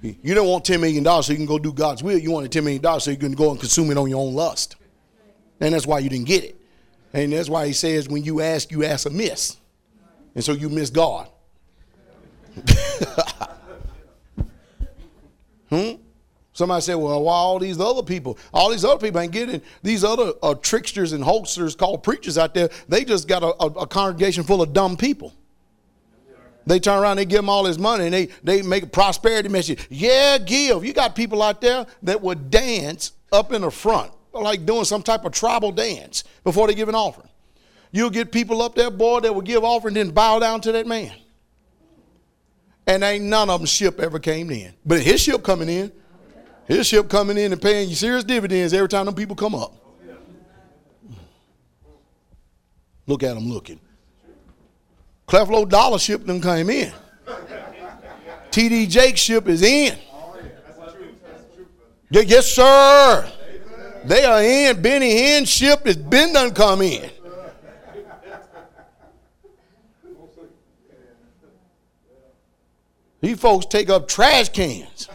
[0.00, 2.18] You don't want $10 million so you can go do God's will.
[2.18, 4.76] You wanted $10 million so you can go and consume it on your own lust.
[5.60, 6.56] And that's why you didn't get it.
[7.12, 9.56] And that's why he says when you ask, you ask a miss.
[10.34, 11.28] And so you miss God.
[15.68, 15.92] hmm?
[16.58, 18.36] Somebody said, well, why all these other people?
[18.52, 22.52] All these other people ain't getting these other uh, tricksters and hoaxers called preachers out
[22.52, 22.68] there.
[22.88, 25.32] They just got a, a, a congregation full of dumb people.
[26.66, 29.48] They turn around, they give them all this money, and they, they make a prosperity
[29.48, 29.86] message.
[29.88, 30.84] Yeah, give.
[30.84, 35.04] You got people out there that would dance up in the front, like doing some
[35.04, 37.28] type of tribal dance before they give an offering.
[37.92, 40.88] You'll get people up there, boy, that will give offering, then bow down to that
[40.88, 41.12] man.
[42.84, 44.74] And ain't none of them ship ever came in.
[44.84, 45.92] But his ship coming in,
[46.68, 49.74] his ship coming in and paying you serious dividends every time them people come up.
[53.06, 53.80] Look at them looking.
[55.26, 56.92] Creflo Dollar ship them came in.
[58.50, 59.98] TD Jakes ship is in.
[62.10, 63.30] Yes, sir.
[64.04, 64.80] They are in.
[64.80, 67.10] Benny Hinn ship has been done come in.
[73.20, 75.07] These folks take up trash cans.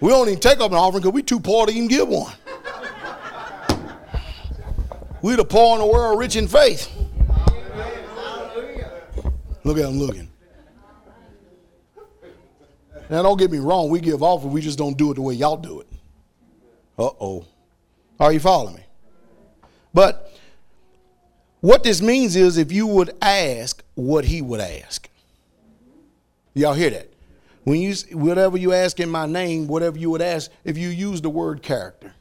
[0.00, 2.32] We don't even take up an offering because we too poor to even give one.
[5.22, 6.90] We the poor in the world, rich in faith.
[9.64, 10.28] Look at them looking.
[13.08, 13.88] Now, don't get me wrong.
[13.88, 14.52] We give offering.
[14.52, 15.86] We just don't do it the way y'all do it.
[16.98, 17.46] Uh oh.
[18.18, 18.82] Are you following me?
[19.92, 20.26] But
[21.60, 25.08] What this means is if you would ask what he would ask.
[26.54, 27.12] Y'all hear that?
[27.66, 31.20] When you whatever you ask in my name, whatever you would ask, if you use
[31.20, 32.14] the word character.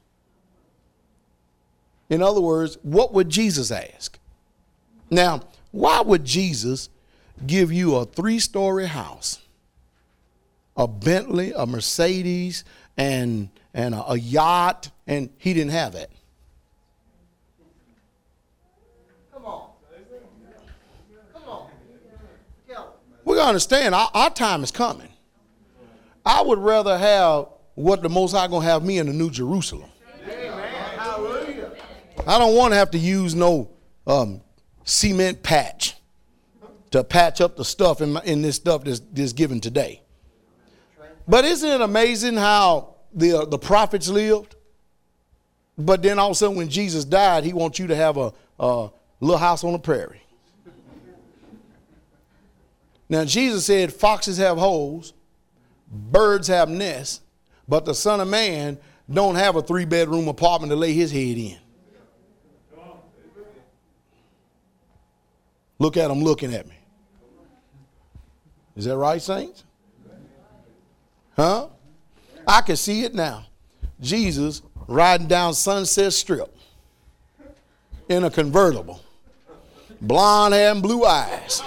[2.09, 4.17] In other words, what would Jesus ask?
[5.11, 6.89] Now, why would Jesus
[7.45, 9.37] give you a three-story house,
[10.75, 12.65] a Bentley, a Mercedes,
[12.97, 16.09] and and a, a yacht, and he didn't have that?
[19.31, 19.69] Come on.
[21.33, 21.67] Come on.
[22.67, 22.87] Come on.
[23.23, 25.09] We gotta understand our, our time is coming.
[26.25, 29.89] I would rather have what the Most High gonna have me in the New Jerusalem.
[32.27, 33.69] I don't want to have to use no
[34.07, 34.41] um,
[34.83, 35.95] cement patch
[36.91, 40.01] to patch up the stuff in, my, in this stuff that's, that's given today.
[41.27, 44.55] But isn't it amazing how the uh, the prophets lived?
[45.77, 48.33] But then all of a sudden, when Jesus died, he wants you to have a,
[48.59, 48.89] a
[49.19, 50.21] little house on the prairie.
[53.09, 55.13] Now, Jesus said, Foxes have holes,
[55.87, 57.21] birds have nests,
[57.67, 58.77] but the Son of Man
[59.11, 61.57] don't have a three bedroom apartment to lay his head in.
[65.77, 66.75] Look at him looking at me.
[68.75, 69.63] Is that right, saints?
[71.35, 71.67] Huh?
[72.47, 73.45] I can see it now.
[73.99, 76.55] Jesus riding down Sunset Strip
[78.07, 79.01] in a convertible,
[80.01, 81.61] blonde hair and blue eyes.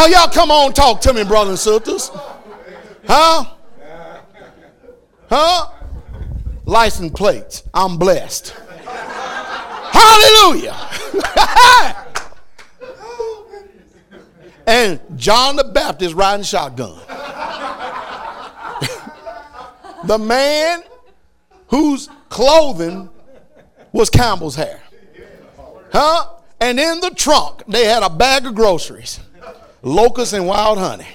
[0.00, 2.12] Oh, y'all come on, talk to me, brothers and sisters.
[3.04, 3.46] Huh?
[5.28, 5.70] Huh?
[6.66, 7.64] License plates.
[7.74, 8.50] I'm blessed.
[9.90, 10.76] Hallelujah.
[14.68, 17.00] and John the Baptist riding shotgun.
[20.04, 20.84] the man
[21.70, 23.10] whose clothing
[23.90, 24.80] was camel's hair.
[25.90, 26.34] Huh?
[26.60, 29.18] And in the trunk, they had a bag of groceries
[29.82, 31.06] locusts and wild honey.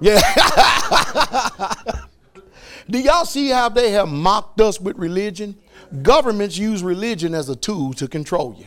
[0.00, 0.20] Yeah.
[2.90, 5.56] Do y'all see how they have mocked us with religion?
[6.02, 8.66] Governments use religion as a tool to control you.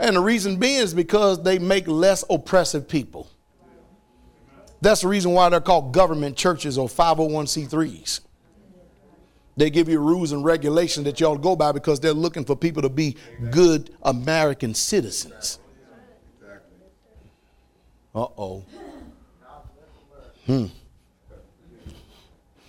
[0.00, 3.28] And the reason being is because they make less oppressive people.
[4.80, 8.20] That's the reason why they're called government churches or 501c3s.
[9.56, 12.82] They give you rules and regulations that y'all go by because they're looking for people
[12.82, 13.16] to be
[13.50, 15.60] good American citizens.
[18.14, 18.64] Uh oh.
[20.46, 20.66] Hmm.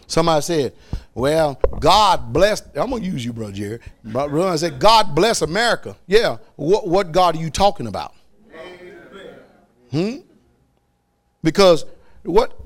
[0.08, 0.74] Somebody said,
[1.16, 3.80] well, God bless, I'm going to use you, Brother Jerry.
[4.04, 5.96] Brother I said, God bless America.
[6.08, 6.38] Yeah.
[6.56, 8.14] What, what God are you talking about?
[9.92, 10.18] Hmm?
[11.44, 11.86] Because
[12.24, 12.58] what,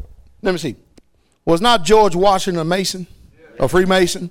[0.41, 0.75] let me see.
[1.45, 3.07] Was not George Washington a Mason,
[3.59, 4.29] a Freemason?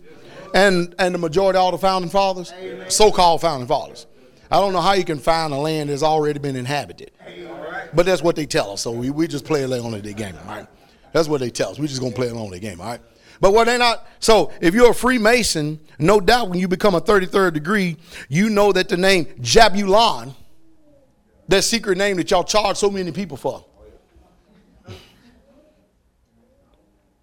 [0.55, 2.52] And, and the majority of all the founding fathers?
[2.89, 4.06] So called founding fathers.
[4.51, 7.10] I don't know how you can find a land that's already been inhabited.
[7.94, 8.82] But that's what they tell us.
[8.82, 10.66] So we, we just play along to the game, all right?
[11.12, 11.78] That's what they tell us.
[11.78, 13.00] we just going to play along the game, all right?
[13.40, 17.00] But what they not, so if you're a Freemason, no doubt when you become a
[17.00, 17.96] 33rd degree,
[18.28, 20.34] you know that the name Jabulon,
[21.48, 23.64] that secret name that y'all charge so many people for,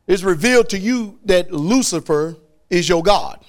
[0.05, 2.35] is revealed to you that Lucifer
[2.69, 3.43] is your God.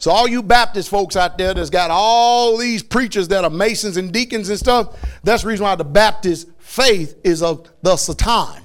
[0.00, 3.98] So all you Baptist folks out there that's got all these preachers that are masons
[3.98, 8.64] and deacons and stuff, that's the reason why the Baptist faith is of the Satan.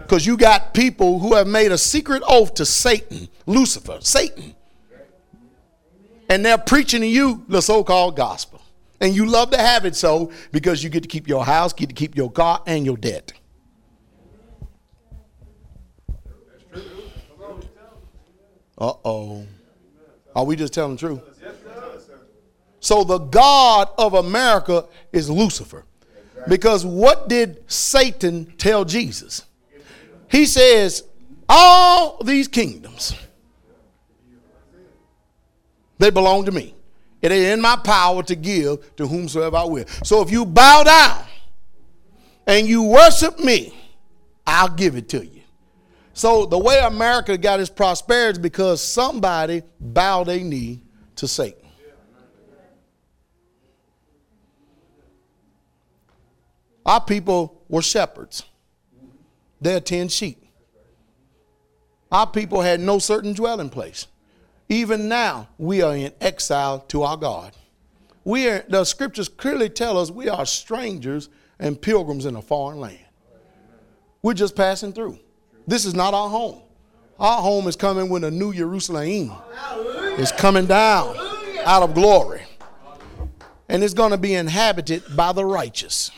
[0.00, 4.54] Because you got people who have made a secret oath to Satan, Lucifer, Satan.
[6.30, 8.62] And they're preaching to you the so-called gospel.
[8.98, 11.90] And you love to have it so because you get to keep your house, get
[11.90, 13.34] to keep your car and your debt.
[18.76, 19.46] Uh oh.
[20.34, 21.20] Are we just telling the truth?
[22.80, 25.84] So the God of America is Lucifer.
[26.48, 29.46] Because what did Satan tell Jesus?
[30.30, 31.04] He says,
[31.48, 33.14] All these kingdoms,
[35.98, 36.74] they belong to me.
[37.22, 39.86] It is in my power to give to whomsoever I will.
[40.02, 41.24] So if you bow down
[42.46, 43.74] and you worship me,
[44.46, 45.33] I'll give it to you.
[46.14, 50.82] So the way America got its prosperity is because somebody bowed a knee
[51.16, 51.60] to Satan.
[56.86, 58.44] Our people were shepherds.
[59.60, 60.44] They attend sheep.
[62.12, 64.06] Our people had no certain dwelling place.
[64.68, 67.56] Even now, we are in exile to our God.
[68.22, 71.28] We are, the scriptures clearly tell us we are strangers
[71.58, 72.98] and pilgrims in a foreign land.
[74.22, 75.18] We're just passing through.
[75.66, 76.60] This is not our home.
[77.18, 79.32] Our home is coming when a new Jerusalem.
[80.18, 81.16] is coming down
[81.64, 82.42] out of glory.
[83.68, 86.10] And it's going to be inhabited by the righteous.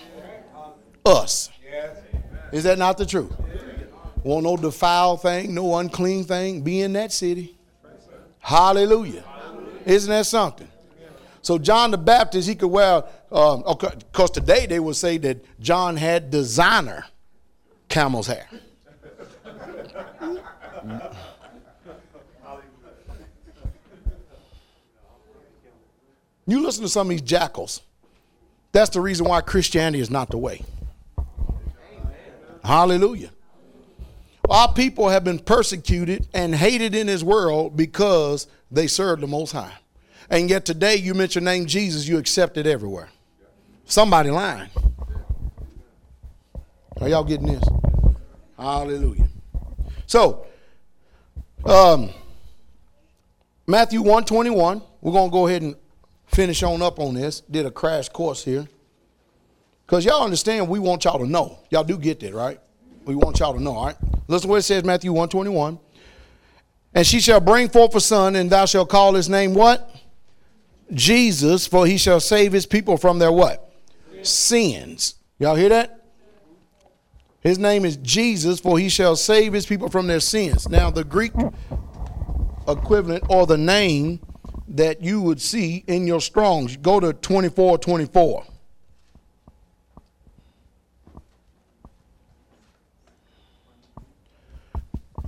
[1.04, 1.50] Us.
[2.52, 3.32] Is that not the truth?
[4.24, 7.56] Won't no defiled thing, no unclean thing, be in that city.
[8.40, 9.24] Hallelujah.
[9.84, 10.68] Isn't that something?
[11.42, 15.96] So John the Baptist, he could wear, um, because today they would say that John
[15.96, 17.04] had designer
[17.88, 18.48] camel's hair.
[19.96, 21.16] Mm.
[26.46, 27.82] You listen to some of these jackals.
[28.72, 30.62] That's the reason why Christianity is not the way.
[32.62, 33.30] Hallelujah.
[34.48, 39.52] Our people have been persecuted and hated in this world because they served the Most
[39.52, 39.72] High.
[40.30, 43.08] And yet today you mention name Jesus, you accept it everywhere.
[43.84, 44.70] Somebody lying.
[47.00, 47.64] Are y'all getting this?
[48.56, 49.28] Hallelujah.
[50.06, 50.46] So,
[51.64, 52.10] um,
[53.66, 55.76] Matthew 121, we're going to go ahead and
[56.26, 57.40] finish on up on this.
[57.40, 58.68] Did a crash course here.
[59.84, 61.58] Because y'all understand we want y'all to know.
[61.70, 62.60] Y'all do get that, right?
[63.04, 63.96] We want y'all to know, all right?
[64.26, 65.78] Listen to what it says, Matthew 121.
[66.94, 69.94] And she shall bring forth a son, and thou shalt call his name what?
[70.92, 73.72] Jesus, for he shall save his people from their what?
[74.22, 75.16] Sins.
[75.38, 75.95] Y'all hear that?
[77.46, 80.68] His name is Jesus, for he shall save his people from their sins.
[80.68, 81.30] Now, the Greek
[82.66, 84.18] equivalent or the name
[84.66, 88.44] that you would see in your Strongs, go to 24 24.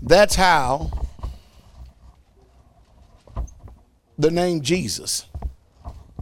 [0.02, 0.90] That's how
[4.18, 5.26] the name Jesus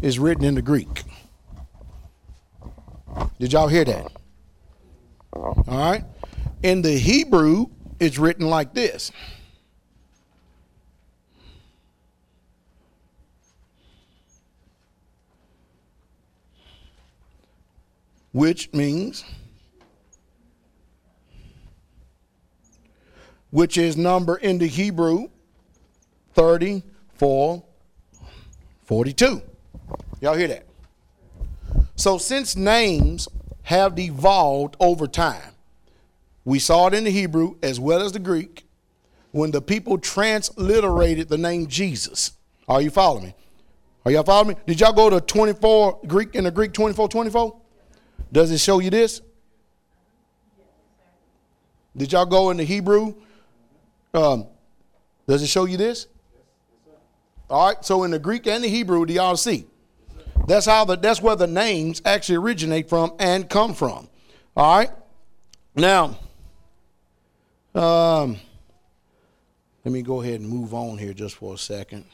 [0.03, 1.05] is written in the Greek.
[3.39, 4.16] Did y'all hear that?
[5.37, 6.05] All right.
[6.63, 7.67] In the Hebrew,
[8.01, 9.13] it's written like this.
[18.33, 19.25] Which means,
[23.51, 25.29] which is number in the Hebrew
[26.35, 27.63] 34
[28.85, 29.43] 42.
[30.21, 30.67] Y'all hear that?
[31.97, 33.27] So, since names
[33.67, 35.53] have evolved over time,
[36.45, 38.65] we saw it in the Hebrew as well as the Greek
[39.33, 42.31] when the people transliterated the name Jesus.
[42.69, 43.35] Are you following me?
[44.05, 44.55] Are y'all following me?
[44.67, 47.57] Did y'all go to 24 Greek in the Greek 24 24?
[48.31, 49.21] Does it show you this?
[51.97, 53.15] Did y'all go in the Hebrew?
[54.15, 54.47] Um,
[55.27, 56.07] does it show you this?
[57.51, 57.85] All right.
[57.85, 59.67] So in the Greek and the Hebrew, do y'all see?
[60.47, 64.09] That's how the that's where the names actually originate from and come from.
[64.57, 64.91] All right.
[65.75, 66.19] Now,
[67.75, 68.39] um,
[69.85, 72.05] let me go ahead and move on here just for a second.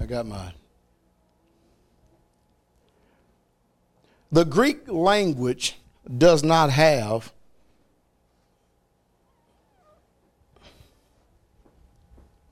[0.00, 0.52] I got my.
[4.32, 5.76] The Greek language
[6.18, 7.32] does not have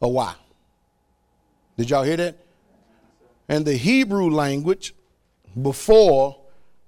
[0.02, 0.34] a Y.
[1.78, 2.36] Did y'all hear that?
[3.48, 4.94] And the Hebrew language,
[5.60, 6.36] before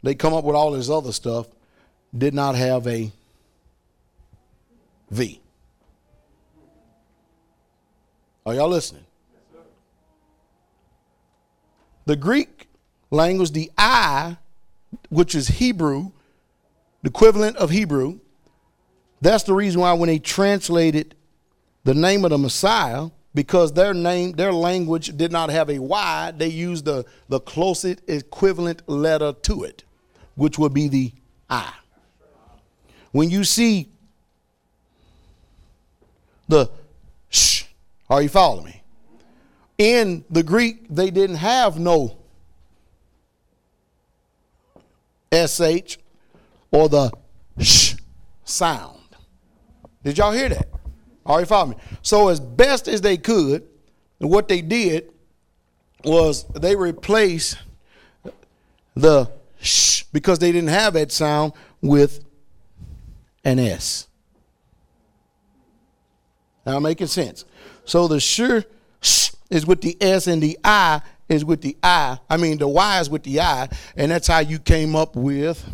[0.03, 1.47] they come up with all this other stuff,
[2.17, 3.11] did not have a
[5.11, 5.41] V.
[8.47, 9.05] Are y'all listening?
[12.07, 12.69] The Greek
[13.11, 14.37] language, the I,
[15.09, 16.11] which is Hebrew,
[17.03, 18.19] the equivalent of Hebrew,
[19.21, 21.15] that's the reason why when they translated
[21.85, 26.33] the name of the Messiah, because their name, their language did not have a Y,
[26.37, 29.85] they used the, the closest equivalent letter to it,
[30.35, 31.13] which would be the
[31.51, 31.73] I.
[33.13, 33.89] When you see
[36.49, 36.71] the
[37.29, 37.65] sh,
[38.09, 38.83] are you following me?
[39.79, 42.19] In the Greek, they didn't have no
[45.33, 45.97] sh
[46.71, 47.13] or the
[47.59, 47.95] sh
[48.45, 49.01] sound.
[50.03, 50.74] Did y'all hear that?
[51.27, 51.77] Are you following me?
[52.03, 53.67] So as best as they could,
[54.19, 55.11] what they did
[56.05, 57.59] was they replaced
[58.95, 59.31] the
[59.61, 62.25] sh because they didn't have that sound with
[63.45, 64.07] an S.
[66.67, 67.45] Now making sense.
[67.85, 68.65] So the sure
[69.01, 72.19] sh is with the S and the I is with the I.
[72.29, 75.65] I mean the Y is with the I, and that's how you came up with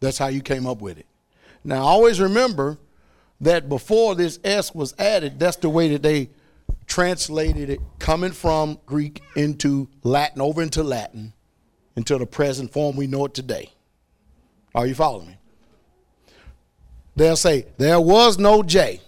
[0.00, 1.06] That's how you came up with it.
[1.62, 2.78] Now, always remember
[3.40, 6.30] that before this S was added, that's the way that they
[6.86, 11.32] translated it coming from Greek into Latin, over into Latin,
[11.96, 13.70] until the present form we know it today.
[14.74, 15.36] Are you following me?
[17.16, 19.00] They'll say, there was no J.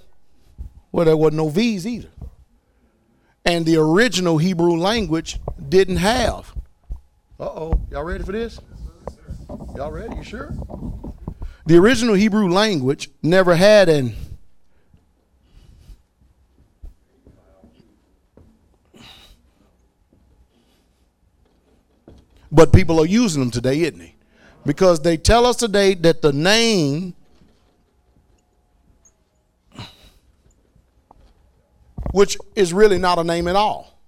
[0.90, 2.10] Well, there was no V's either.
[3.44, 6.54] And the original Hebrew language didn't have.
[7.40, 7.80] Uh oh.
[7.90, 8.60] Y'all ready for this?
[9.76, 10.16] Y'all ready?
[10.16, 10.52] You sure?
[11.66, 14.14] The original Hebrew language never had an
[22.50, 24.14] but people are using them today, isn't they?
[24.64, 27.14] Because they tell us today that the name
[32.12, 33.98] which is really not a name at all.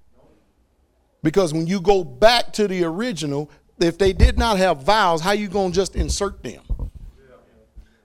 [1.23, 3.51] Because when you go back to the original,
[3.81, 6.63] if they did not have vowels, how you going to just insert them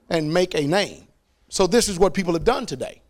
[0.08, 1.06] and make a name?
[1.48, 3.02] So this is what people have done today.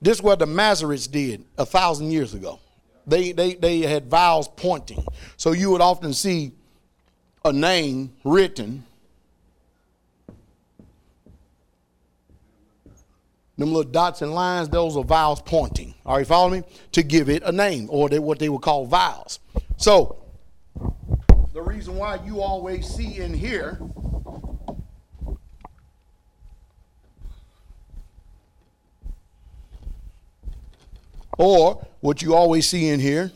[0.00, 2.60] This is what the Masoretes did a thousand years ago.
[3.06, 5.04] They, they, they had vowels pointing.
[5.36, 6.52] So you would often see
[7.44, 8.84] a name written.
[13.56, 15.94] Them little dots and lines, those are vowels pointing.
[16.06, 16.66] Are you following me?
[16.92, 19.40] To give it a name, or they, what they would call vowels.
[19.78, 20.18] So,
[21.58, 23.80] the reason why you always see in here
[31.36, 33.32] or what you always see in here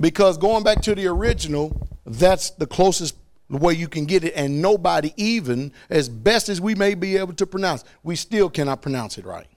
[0.00, 3.14] because going back to the original that's the closest
[3.48, 7.32] way you can get it and nobody even as best as we may be able
[7.32, 9.51] to pronounce we still cannot pronounce it right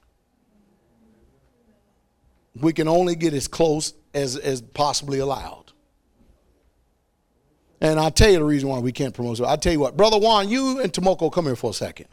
[2.60, 5.72] we can only get as close as, as possibly allowed
[7.82, 10.18] and i'll tell you the reason why we can't promote i'll tell you what brother
[10.18, 12.08] juan you and tomoko come here for a second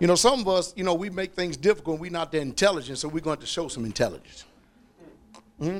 [0.00, 2.00] you know, some of us, you know, we make things difficult.
[2.00, 4.44] We're not that intelligent, so we're going to show some intelligence.
[5.58, 5.78] hmm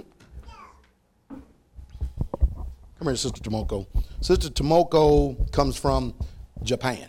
[1.29, 3.87] Come here, Sister Tomoko.
[4.21, 6.15] Sister Tomoko comes from
[6.63, 7.09] Japan.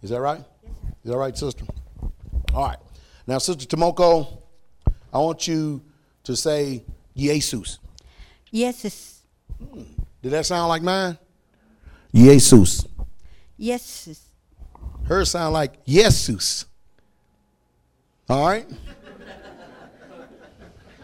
[0.00, 0.42] Is that right?
[1.04, 1.64] Is that right, sister?
[2.54, 2.78] All right.
[3.26, 4.41] Now, Sister Tomoko,
[5.12, 5.82] I want you
[6.24, 6.84] to say
[7.16, 7.78] Jesus.
[8.50, 9.22] Yes.
[9.58, 9.82] Hmm.
[10.22, 11.18] Did that sound like mine?
[12.14, 12.86] Jesus.
[13.56, 14.26] Yes.
[15.04, 16.66] Hers sound like Jesus.
[18.28, 18.66] All right?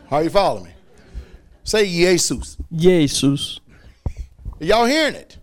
[0.08, 0.70] How you follow me?
[1.64, 2.56] Say Jesus.
[2.74, 3.60] Jesus.
[4.60, 5.38] Y'all hearing it?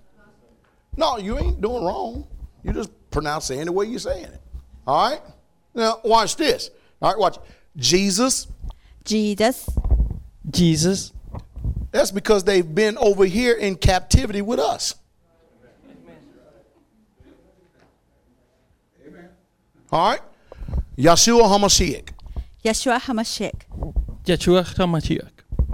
[0.97, 2.27] No, you ain't doing wrong.
[2.63, 4.41] You just pronounce it the way you're saying it.
[4.87, 5.21] All right?
[5.73, 6.71] Now, watch this.
[7.01, 7.37] All right, watch.
[7.75, 8.47] Jesus.
[9.05, 9.69] Jesus.
[10.49, 11.13] Jesus.
[11.91, 14.95] That's because they've been over here in captivity with us.
[19.91, 20.21] All right?
[20.97, 22.09] Yeshua HaMashiach.
[22.63, 23.61] Yeshua HaMashiach.
[24.25, 25.29] Yeshua HaMashiach.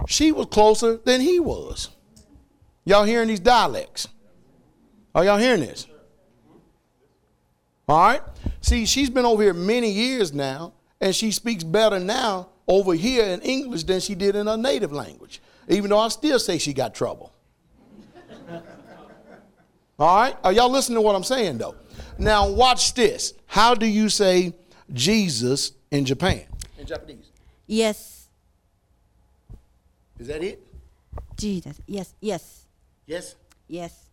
[0.08, 1.90] She was closer than he was.
[2.86, 4.08] Y'all hearing these dialects?
[5.16, 5.88] Are y'all hearing this?
[7.88, 8.22] All right?
[8.62, 13.25] See, she's been over here many years now, and she speaks better now over here
[13.25, 16.73] in English than she did in her native language, even though I still say she
[16.73, 17.31] got trouble.
[19.99, 20.35] All right?
[20.43, 21.75] Are y'all listening to what I'm saying, though?
[22.17, 23.33] Now, watch this.
[23.45, 24.53] How do you say
[24.93, 26.43] Jesus in Japan?
[26.77, 27.29] In Japanese.
[27.67, 28.27] Yes.
[30.19, 30.65] Is that it?
[31.38, 31.79] Jesus.
[31.88, 32.13] Yes.
[32.19, 32.65] Yes.
[33.05, 33.35] Yes.
[33.67, 34.05] Yes.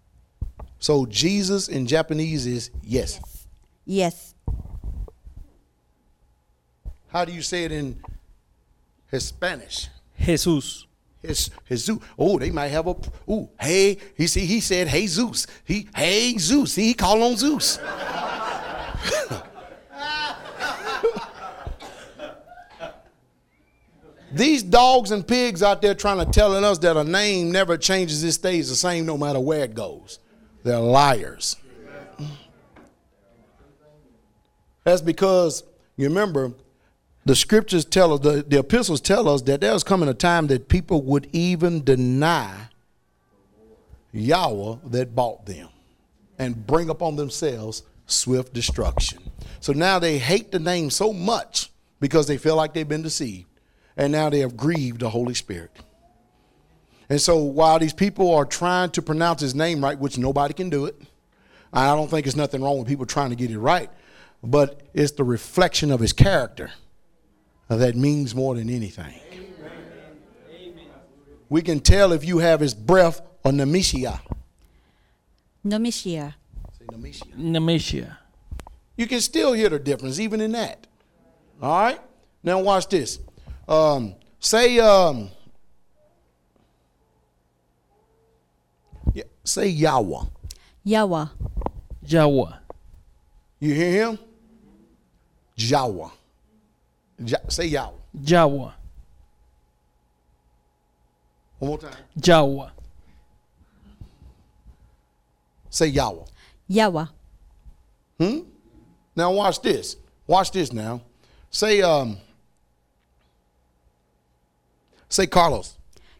[0.78, 3.46] So, Jesus in Japanese is yes.
[3.84, 4.34] Yes.
[7.08, 8.00] How do you say it in
[9.10, 9.88] Spanish?
[10.20, 10.86] Jesus.
[11.22, 11.98] His, Jesus.
[12.18, 12.94] Oh, they might have a.
[13.30, 16.74] Ooh, hey, he see, he said, "Hey Zeus." He, hey Zeus.
[16.74, 17.78] See, he called on Zeus.
[24.30, 28.22] These dogs and pigs out there trying to telling us that a name never changes;
[28.22, 30.20] it stays the same no matter where it goes.
[30.62, 31.56] They're liars.
[34.84, 35.64] That's because
[35.96, 36.52] you remember
[37.28, 40.68] the scriptures tell us, the, the epistles tell us that there's coming a time that
[40.68, 42.68] people would even deny
[44.12, 45.68] Yahweh that bought them
[46.38, 49.18] and bring upon themselves swift destruction.
[49.60, 53.46] So now they hate the name so much because they feel like they've been deceived.
[53.94, 55.72] And now they have grieved the Holy Spirit.
[57.10, 60.70] And so while these people are trying to pronounce his name right, which nobody can
[60.70, 60.96] do it,
[61.74, 63.90] I don't think there's nothing wrong with people trying to get it right,
[64.42, 66.70] but it's the reflection of his character
[67.76, 69.14] that means more than anything.
[71.50, 74.20] We can tell if you have his breath or nemeshia.
[75.64, 76.34] Nomishia.
[76.78, 77.36] Say nemeshia.
[77.36, 78.16] Nemesia.
[78.96, 80.86] You can still hear the difference even in that.
[81.62, 82.00] All right?
[82.42, 83.18] Now watch this.
[83.66, 85.30] Um, say um,
[89.12, 90.24] yeah, say Yahweh.
[90.84, 91.26] Yahweh.
[92.06, 92.52] Yahweh.
[93.60, 94.18] You hear him?
[95.56, 96.10] Jawa.
[97.24, 97.96] Ja- say Yahweh.
[98.22, 98.70] Yahweh.
[101.58, 101.96] One more time.
[102.22, 102.68] Yahweh.
[105.70, 106.24] Say Yahweh.
[106.68, 107.06] Yahweh.
[108.18, 108.38] Hmm?
[109.16, 109.96] Now watch this.
[110.26, 111.02] Watch this now.
[111.50, 112.18] Say um
[115.08, 115.76] say Carlos.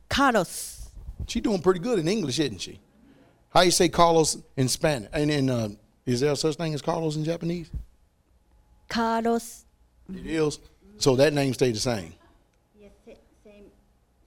[0.09, 0.91] Carlos.
[1.27, 2.81] She doing pretty good in English, isn't she?
[3.51, 5.09] How you say Carlos in Spanish?
[5.13, 5.69] And in uh,
[6.07, 7.71] is there such thing as Carlos in Japanese?
[8.89, 9.65] Carlos.
[10.09, 10.59] It is.
[10.99, 12.13] So that name stayed the same.
[12.79, 12.91] Yes,
[13.45, 13.65] same,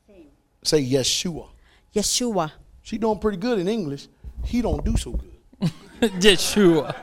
[0.07, 0.25] same.
[0.63, 1.49] Say Yeshua.
[1.93, 2.51] Yeshua.
[2.81, 4.07] She doing pretty good in English.
[4.45, 5.71] He don't do so good.
[6.01, 6.95] Yeshua.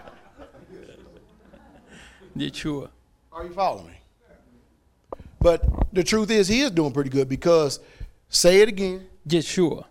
[2.37, 2.89] Yeshua.
[3.31, 3.93] Are you following me?
[5.41, 7.79] But the truth is, he is doing pretty good because,
[8.29, 9.85] say it again, Yeshua.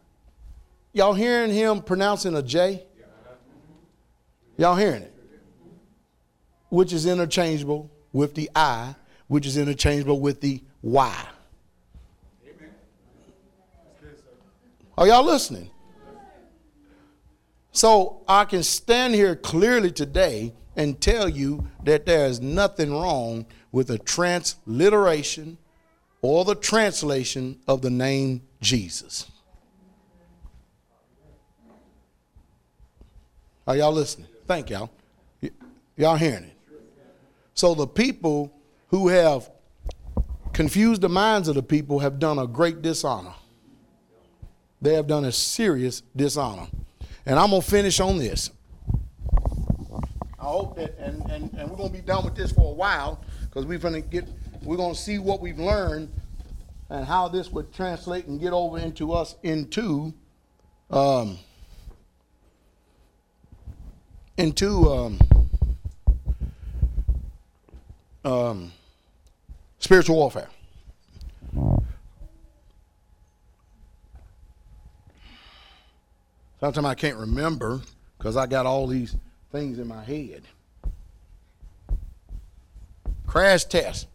[0.92, 2.84] y'all hearing him pronouncing a J?
[4.58, 5.14] Y'all hearing it?
[6.70, 8.96] Which is interchangeable with the I,
[9.28, 11.26] which is interchangeable with the Y.
[12.44, 12.70] Amen.
[14.98, 15.70] Are y'all listening?
[17.72, 23.46] So I can stand here clearly today and tell you that there is nothing wrong
[23.72, 25.58] with the transliteration
[26.22, 29.30] or the translation of the name Jesus.
[33.68, 34.28] Are y'all listening?
[34.48, 34.90] Thank y'all.
[35.42, 35.52] Y-
[35.98, 36.58] y'all hearing it?
[37.54, 38.52] So the people
[38.88, 39.50] who have
[40.54, 43.34] confused the minds of the people have done a great dishonor.
[44.82, 46.68] They have done a serious dishonor.
[47.26, 48.52] And I'm going to finish on this.
[50.40, 52.74] I hope that, and, and, and we're going to be done with this for a
[52.74, 54.28] while because we're going to get,
[54.64, 56.12] we're going to see what we've learned
[56.90, 60.14] and how this would translate and get over into us into,
[60.90, 61.38] um,
[64.38, 65.20] into, um,
[68.24, 68.72] um,
[69.88, 70.50] spiritual warfare.
[76.60, 77.80] Sometimes I can't remember
[78.18, 79.16] because I got all these
[79.54, 80.42] things in my head.
[83.26, 84.08] Crash test.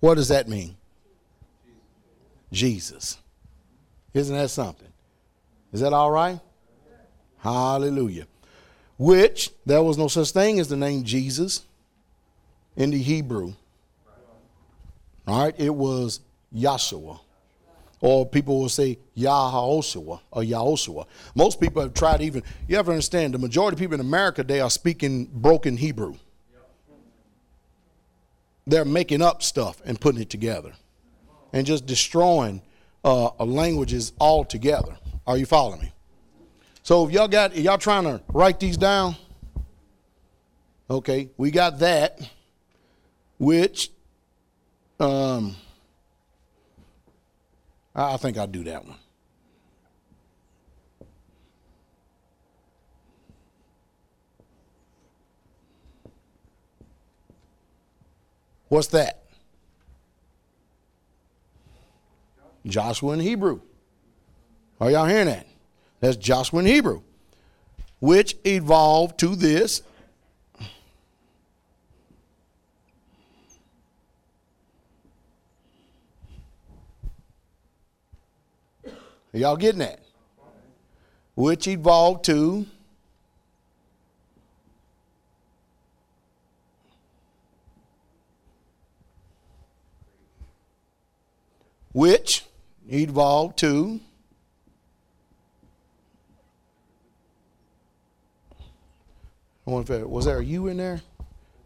[0.00, 0.78] What does that mean?
[2.50, 3.18] Jesus.
[4.14, 4.88] Isn't that something?
[5.74, 6.40] Is that all right?
[7.40, 8.26] Hallelujah.
[8.96, 11.66] Which there was no such thing as the name Jesus
[12.76, 13.52] in the Hebrew.
[15.28, 16.20] All right, it was
[16.54, 17.20] Yahshua.
[18.00, 21.06] Or people will say Yahoshua or Yahoshua.
[21.34, 24.42] Most people have tried even, you have to understand, the majority of people in America,
[24.42, 26.14] they are speaking broken Hebrew.
[28.66, 30.72] They're making up stuff and putting it together
[31.52, 32.62] and just destroying
[33.04, 34.96] uh, languages altogether.
[35.26, 35.92] Are you following me?
[36.84, 39.16] So if y'all got, y'all trying to write these down?
[40.88, 42.18] Okay, we got that,
[43.38, 43.90] which,
[45.00, 45.56] um,
[47.94, 48.96] I think I'll do that one.
[58.68, 59.24] What's that?
[62.66, 63.60] Joshua in Hebrew.
[64.80, 65.46] Are y'all hearing that?
[66.00, 67.02] That's Joshua in Hebrew,
[68.00, 69.82] which evolved to this.
[79.34, 80.00] Are y'all getting that?
[81.34, 82.66] Which evolved to
[91.92, 92.44] which
[92.88, 94.00] evolved to
[99.66, 101.02] I wonder was there a U in there?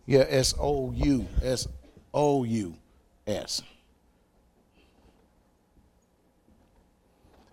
[0.07, 1.69] Yeah, S O U S
[2.13, 2.75] O U
[3.27, 3.63] S.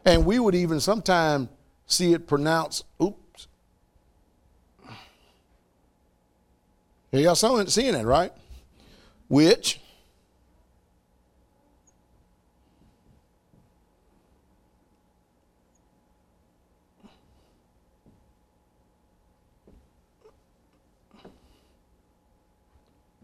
[0.10, 1.50] And we would even sometimes
[1.86, 3.48] see it pronounced, oops.
[7.12, 8.34] Yeah, y'all saw seeing it, right?
[9.28, 9.80] Which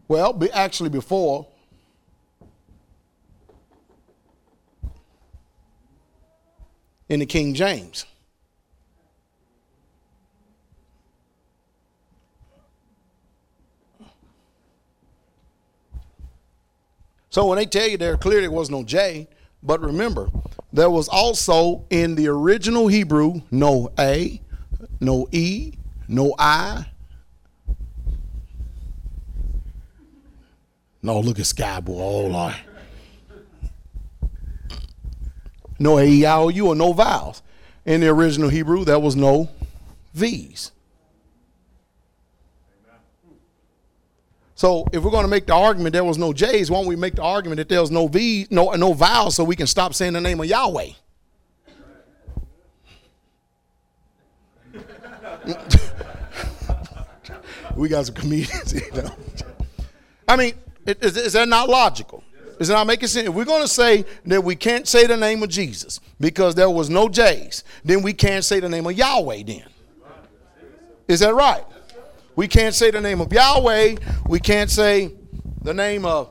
[0.06, 1.48] Well, be, actually, before.
[7.08, 8.04] in the King James.
[17.30, 19.28] So when they tell you there clearly was no J,
[19.62, 20.30] but remember,
[20.72, 24.40] there was also in the original Hebrew no A,
[25.00, 25.74] no E,
[26.08, 26.86] no I.
[31.02, 31.88] No, look at Skyboy.
[31.88, 32.56] Oh, Lord.
[35.78, 37.42] No A, E, I, O, U, or no vowels.
[37.84, 39.48] In the original Hebrew, there was no
[40.14, 40.72] V's.
[44.56, 46.96] So if we're going to make the argument there was no J's, why don't we
[46.96, 49.92] make the argument that there was no V, no no vowels, so we can stop
[49.92, 50.92] saying the name of Yahweh?
[57.76, 59.14] we got some comedians, you know.
[60.26, 60.54] I mean,
[60.86, 62.24] is, is that not logical?
[62.58, 63.28] Is it not making sense?
[63.28, 66.70] If we're going to say that we can't say the name of Jesus because there
[66.70, 69.64] was no J's, then we can't say the name of Yahweh then.
[71.06, 71.64] Is that right?
[72.34, 73.96] We can't say the name of Yahweh.
[74.28, 75.12] We can't say
[75.62, 76.30] the name of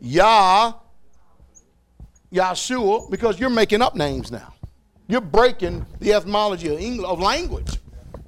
[0.00, 0.74] Yah,
[2.32, 4.54] Yahshua, because you're making up names now.
[5.06, 7.78] You're breaking the etymology of English of language.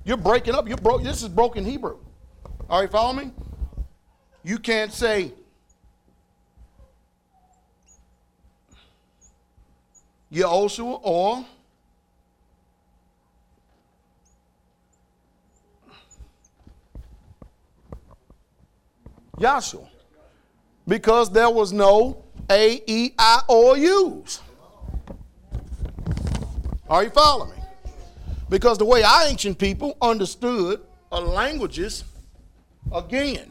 [0.05, 0.69] You're breaking up.
[0.69, 1.03] You're broke.
[1.03, 1.99] This is broken Hebrew.
[2.69, 3.31] All right, follow me.
[4.43, 5.33] You can't say
[10.33, 11.45] Yehoshua or
[19.39, 19.89] Yahshua.
[20.89, 24.41] Because there was no A, E, I, or U's.
[26.89, 27.57] Are you following me?
[28.49, 30.81] Because the way our ancient people understood
[31.11, 32.05] languages,
[32.93, 33.51] again,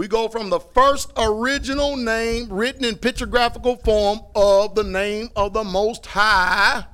[0.00, 5.52] we go from the first original name written in pictographical form of the name of
[5.52, 6.86] the Most High.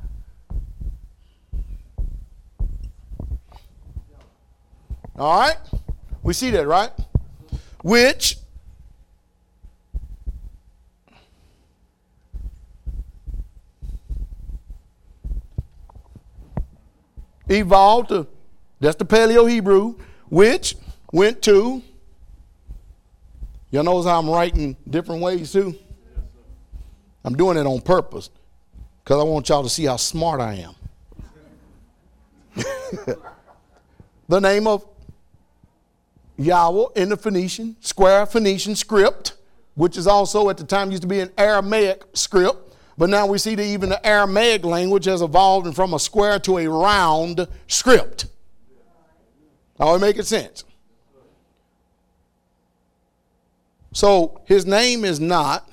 [5.15, 5.57] All right?
[6.25, 6.91] We see that, right?
[7.85, 8.39] Which
[17.49, 18.27] evolved to,
[18.81, 19.95] that's the Paleo Hebrew,
[20.29, 20.75] which
[21.13, 21.85] went to,
[23.71, 25.77] y'all knows how I'm writing different ways too?
[27.25, 28.31] I'm doing it on purpose
[29.03, 30.75] because I want y'all to see how smart I am.
[34.29, 34.87] the name of
[36.39, 39.35] Yahweh in the Phoenician, square Phoenician script,
[39.75, 42.77] which is also at the time used to be an Aramaic script.
[42.99, 46.59] But now we see that even the Aramaic language has evolved from a square to
[46.59, 48.27] a round script.
[49.79, 50.65] Are we making sense?
[53.97, 55.67] So his name is not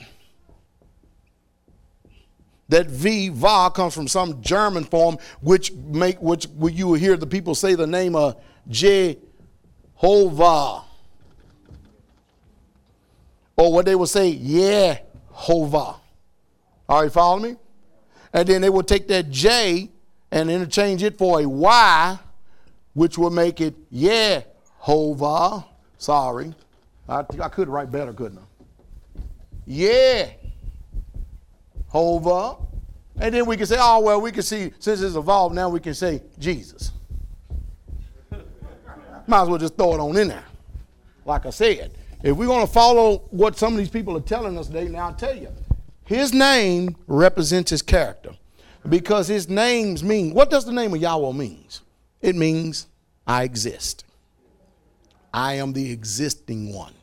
[2.69, 7.27] that V Va comes from some German form, which make which you will hear the
[7.27, 9.63] people say the name of Jehovah.
[13.57, 15.97] Or what they will say, Yehovah.
[16.87, 17.57] Are you following me?
[18.31, 19.91] And then they will take that J
[20.31, 22.17] and interchange it for a Y,
[22.93, 25.65] which will make it Yehovah.
[25.97, 26.53] Sorry.
[27.13, 29.21] I, I could write better, couldn't I?
[29.65, 30.29] Yeah.
[31.87, 32.57] Hova.
[33.19, 35.79] And then we can say, oh, well, we can see, since it's evolved, now we
[35.79, 36.91] can say Jesus.
[39.27, 40.43] Might as well just throw it on in there.
[41.25, 44.57] Like I said, if we're going to follow what some of these people are telling
[44.57, 45.49] us today, now I'll tell you,
[46.05, 48.31] his name represents his character.
[48.89, 51.81] Because his names mean, what does the name of Yahweh means?
[52.21, 52.87] It means
[53.25, 54.03] I exist.
[55.33, 56.93] I am the existing one.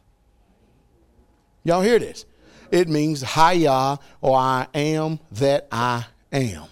[1.65, 2.25] Y'all hear this?
[2.71, 6.65] It means Hayah or I am that I am.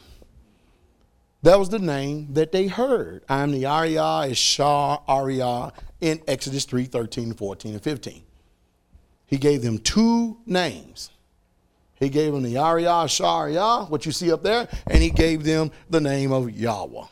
[1.43, 3.24] That was the name that they heard.
[3.28, 8.23] I am the Ariyah, Ishar, Ariyah in Exodus 3 13, 14, and 15.
[9.27, 11.10] He gave them two names.
[11.94, 15.70] He gave them the Ariyah, Shariah, what you see up there, and he gave them
[15.90, 17.06] the name of Yahweh.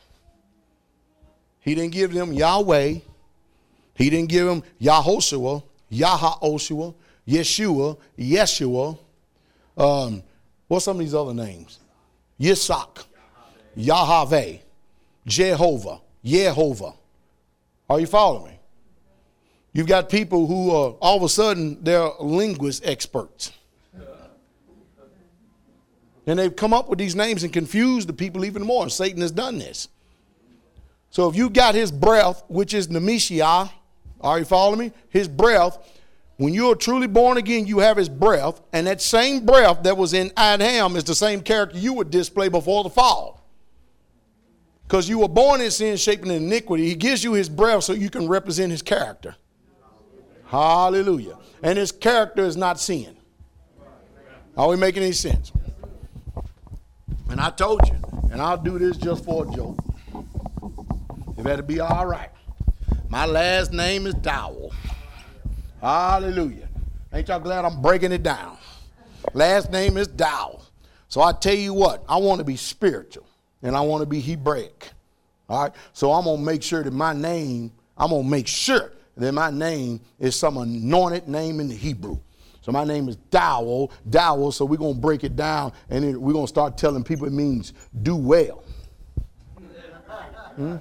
[1.61, 2.98] He didn't give them Yahweh.
[3.94, 6.94] He didn't give them Yahoshua, Yahaoshua,
[7.27, 8.98] Yeshua, Yeshua.
[9.77, 10.23] Um,
[10.69, 11.78] what's some of these other names?
[12.40, 13.05] Yisak,
[13.74, 14.59] Yahweh,
[15.27, 16.97] Jehovah, Yehovah.
[17.89, 18.59] Are you following me?
[19.73, 23.53] You've got people who are all of a sudden they're linguist experts.
[26.27, 28.89] And they've come up with these names and confused the people even more.
[28.89, 29.89] Satan has done this.
[31.11, 33.70] So if you got his breath, which is Nemeshia,
[34.20, 34.93] are you following me?
[35.09, 35.78] His breath,
[36.36, 39.96] when you are truly born again, you have his breath, and that same breath that
[39.96, 43.42] was in Adam is the same character you would display before the fall.
[44.86, 46.86] Because you were born in sin, shaping in iniquity.
[46.88, 49.34] He gives you his breath so you can represent his character.
[50.46, 51.38] Hallelujah.
[51.62, 53.16] And his character is not sin.
[54.56, 55.52] Are we making any sense?
[57.30, 57.96] And I told you,
[58.30, 59.78] and I'll do this just for a joke.
[61.36, 62.30] It better be all right.
[63.08, 64.72] My last name is Dowell.
[65.81, 66.69] Hallelujah.
[67.12, 68.57] Ain't y'all glad I'm breaking it down?
[69.35, 70.62] Last name is Dowell.
[71.09, 73.27] So I tell you what, I want to be spiritual
[73.62, 74.90] and I want to be Hebraic.
[75.48, 75.73] All right.
[75.93, 80.01] So I'm gonna make sure that my name, I'm gonna make sure that my name
[80.19, 82.19] is some anointed name in the Hebrew.
[82.62, 84.51] So my name is Dowell, Dowell.
[84.51, 87.73] So we're gonna break it down and we're gonna start telling people it means
[88.03, 88.65] do well.
[90.57, 90.77] Hmm?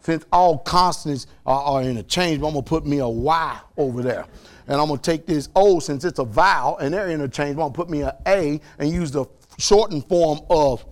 [0.00, 4.26] Since all consonants are, are interchangeable, I'm gonna put me a Y over there.
[4.66, 7.76] And I'm gonna take this O since it's a vowel and they're interchangeable, I'm gonna
[7.76, 9.26] put me an A and use the
[9.58, 10.84] shortened form of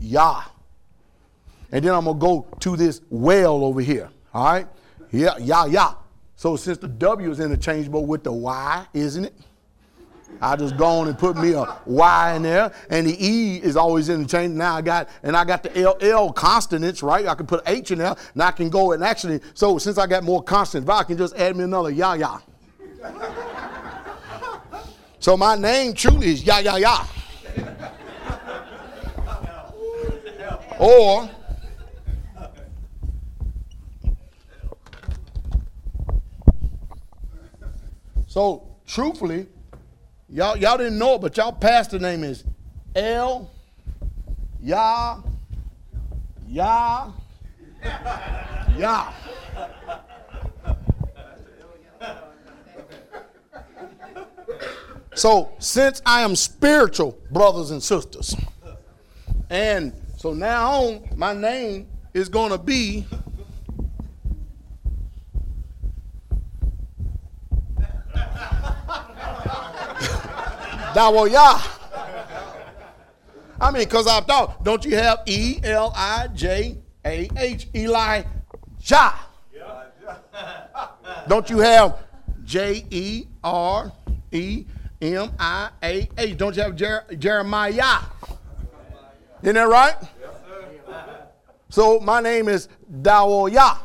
[0.00, 0.42] Yah.
[1.72, 4.08] And then I'm gonna go to this well over here.
[4.32, 4.66] All right?
[5.10, 5.94] Yeah, Yah, Yah.
[6.36, 9.34] So since the W is interchangeable with the Y, isn't it?
[10.40, 13.76] I just go on and put me a Y in there, and the E is
[13.76, 14.58] always interchangeable.
[14.58, 17.26] Now I got, and I got the LL consonants, right?
[17.26, 20.06] I can put H in there, and I can go and actually, so since I
[20.06, 22.38] got more consonants, I can just add me another Yah, Yah.
[25.18, 27.06] so my name truly is Yah, Yah, Yah.
[30.78, 31.28] Or
[38.28, 39.48] So truthfully,
[40.28, 42.44] y'all y'all didn't know it, but y'all pastor name is
[42.94, 43.50] El
[44.62, 45.20] Yah
[46.46, 47.12] Yah
[48.76, 49.12] Yah.
[55.14, 58.36] So since I am spiritual, brothers and sisters,
[59.50, 63.04] and so now on, my name is going to be
[70.98, 71.62] Dawoyah.
[73.60, 77.68] I mean, because I thought, don't you have E L I J A H?
[77.72, 79.14] Elijah.
[81.28, 81.98] Don't you have
[82.42, 83.92] J E R
[84.32, 84.64] E
[85.00, 86.36] M I A H?
[86.36, 88.00] Don't you have Jer- Jeremiah?
[89.42, 89.94] Isn't that right?
[91.68, 93.78] So my name is Dawoyah.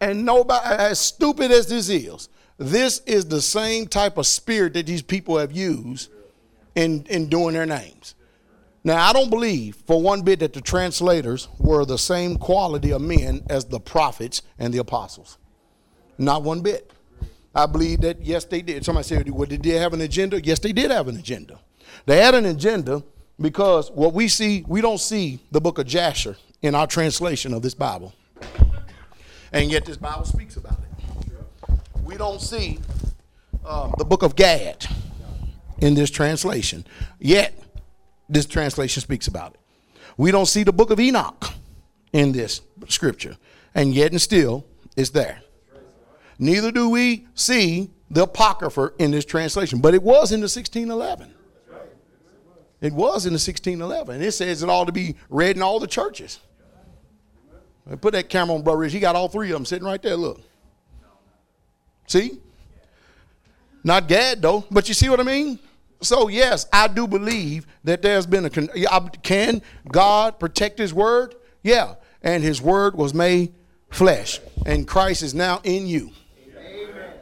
[0.00, 2.28] And nobody, as stupid as this is,
[2.58, 6.10] this is the same type of spirit that these people have used
[6.74, 8.14] in, in doing their names.
[8.84, 13.00] Now, I don't believe for one bit that the translators were the same quality of
[13.00, 15.38] men as the prophets and the apostles.
[16.16, 16.92] Not one bit.
[17.54, 18.84] I believe that, yes, they did.
[18.84, 20.40] Somebody said, well, did they have an agenda?
[20.40, 21.58] Yes, they did have an agenda.
[22.06, 23.02] They had an agenda
[23.40, 27.62] because what we see, we don't see the book of Jasher in our translation of
[27.62, 28.14] this Bible.
[29.52, 30.87] And yet this Bible speaks about it.
[32.08, 32.78] We don't see
[33.66, 34.86] um, the book of Gad
[35.82, 36.86] in this translation.
[37.18, 37.52] Yet
[38.30, 39.60] this translation speaks about it.
[40.16, 41.52] We don't see the book of Enoch
[42.14, 43.36] in this scripture.
[43.74, 44.64] And yet and still
[44.96, 45.42] it's there.
[46.38, 51.34] Neither do we see the Apocrypha in this translation, but it was in the 1611.
[52.80, 54.14] It was in the 1611.
[54.14, 56.38] And it says it ought to be read in all the churches.
[58.00, 58.94] Put that camera on Brother Rich.
[58.94, 60.16] He got all three of them sitting right there.
[60.16, 60.47] Look.
[62.08, 62.38] See?
[63.84, 64.64] Not Gad, though.
[64.70, 65.60] But you see what I mean?
[66.00, 68.50] So, yes, I do believe that there's been a.
[69.22, 71.34] Can God protect His word?
[71.62, 71.94] Yeah.
[72.22, 73.52] And His word was made
[73.90, 74.40] flesh.
[74.66, 76.10] And Christ is now in you,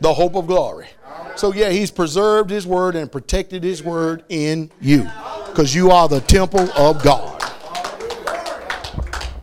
[0.00, 0.88] the hope of glory.
[1.36, 5.02] So, yeah, He's preserved His word and protected His word in you
[5.48, 7.35] because you are the temple of God.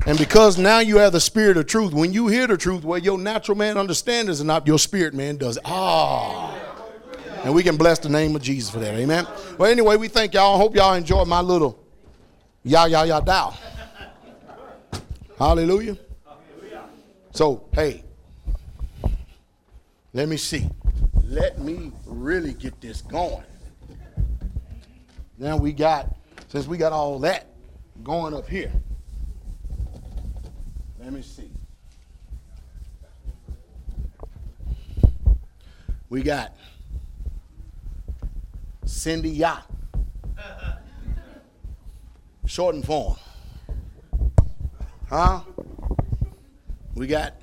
[0.06, 3.00] And because now you have the spirit of truth, when you hear the truth, well,
[3.00, 5.58] your natural man understands it, not your spirit man does.
[5.64, 6.54] Ah.
[7.46, 8.96] And we can bless the name of Jesus for that.
[8.96, 9.26] Amen.
[9.58, 10.56] Well, anyway, we thank y'all.
[10.56, 11.80] I hope y'all enjoy my little
[12.64, 13.54] yah, yah, yah, dow.
[15.38, 15.98] Hallelujah.
[17.32, 18.04] So, hey,
[20.14, 20.70] let me see.
[21.24, 23.44] Let me really get this going.
[25.38, 26.16] Now we got,
[26.50, 27.48] since we got all that
[28.04, 28.72] going up here.
[31.04, 31.50] Let me see.
[36.10, 36.56] We got
[38.86, 39.70] Cindy Yacht.
[42.46, 43.18] Shortened form.
[45.10, 45.42] Huh?
[46.96, 47.34] We got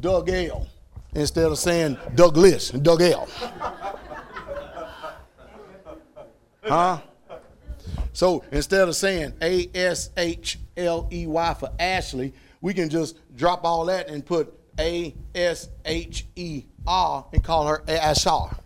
[0.00, 0.66] Doug L.
[1.14, 3.26] Instead of saying Douglas, Doug L.
[6.62, 6.98] Huh?
[8.14, 13.18] So instead of saying A S H L E Y for Ashley, we can just
[13.36, 18.56] drop all that and put A S H E R and call her Ashar.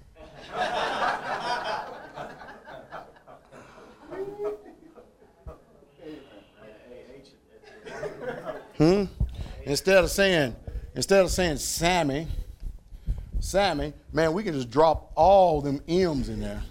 [8.77, 9.05] hmm?
[9.65, 10.55] Instead of saying,
[10.95, 12.27] instead of saying Sammy,
[13.41, 16.63] Sammy, man, we can just drop all them M's in there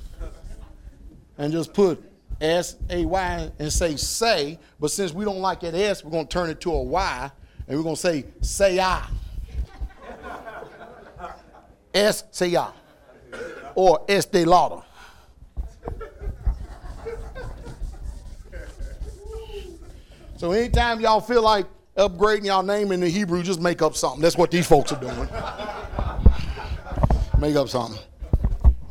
[1.39, 2.03] and just put
[2.39, 4.59] S A Y and say say.
[4.79, 7.31] But since we don't like that S, we're gonna turn it to a Y
[7.67, 9.07] and we're gonna say say I.
[11.93, 12.71] S say I.
[13.75, 14.81] Or Estee Lauder.
[20.37, 21.65] So anytime y'all feel like
[21.97, 24.21] upgrading y'all name in the Hebrew, just make up something.
[24.21, 25.27] That's what these folks are doing.
[27.39, 27.99] make up something.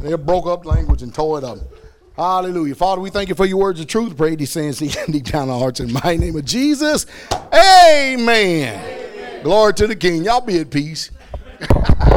[0.01, 1.59] They broke up language and tore it up.
[2.16, 2.74] Hallelujah.
[2.74, 4.16] Father, we thank you for your words of truth.
[4.16, 7.05] Pray these things deep down our hearts in my name of Jesus.
[7.52, 8.24] Amen.
[8.24, 9.43] Amen.
[9.43, 10.24] Glory to the King.
[10.24, 11.10] Y'all be at peace.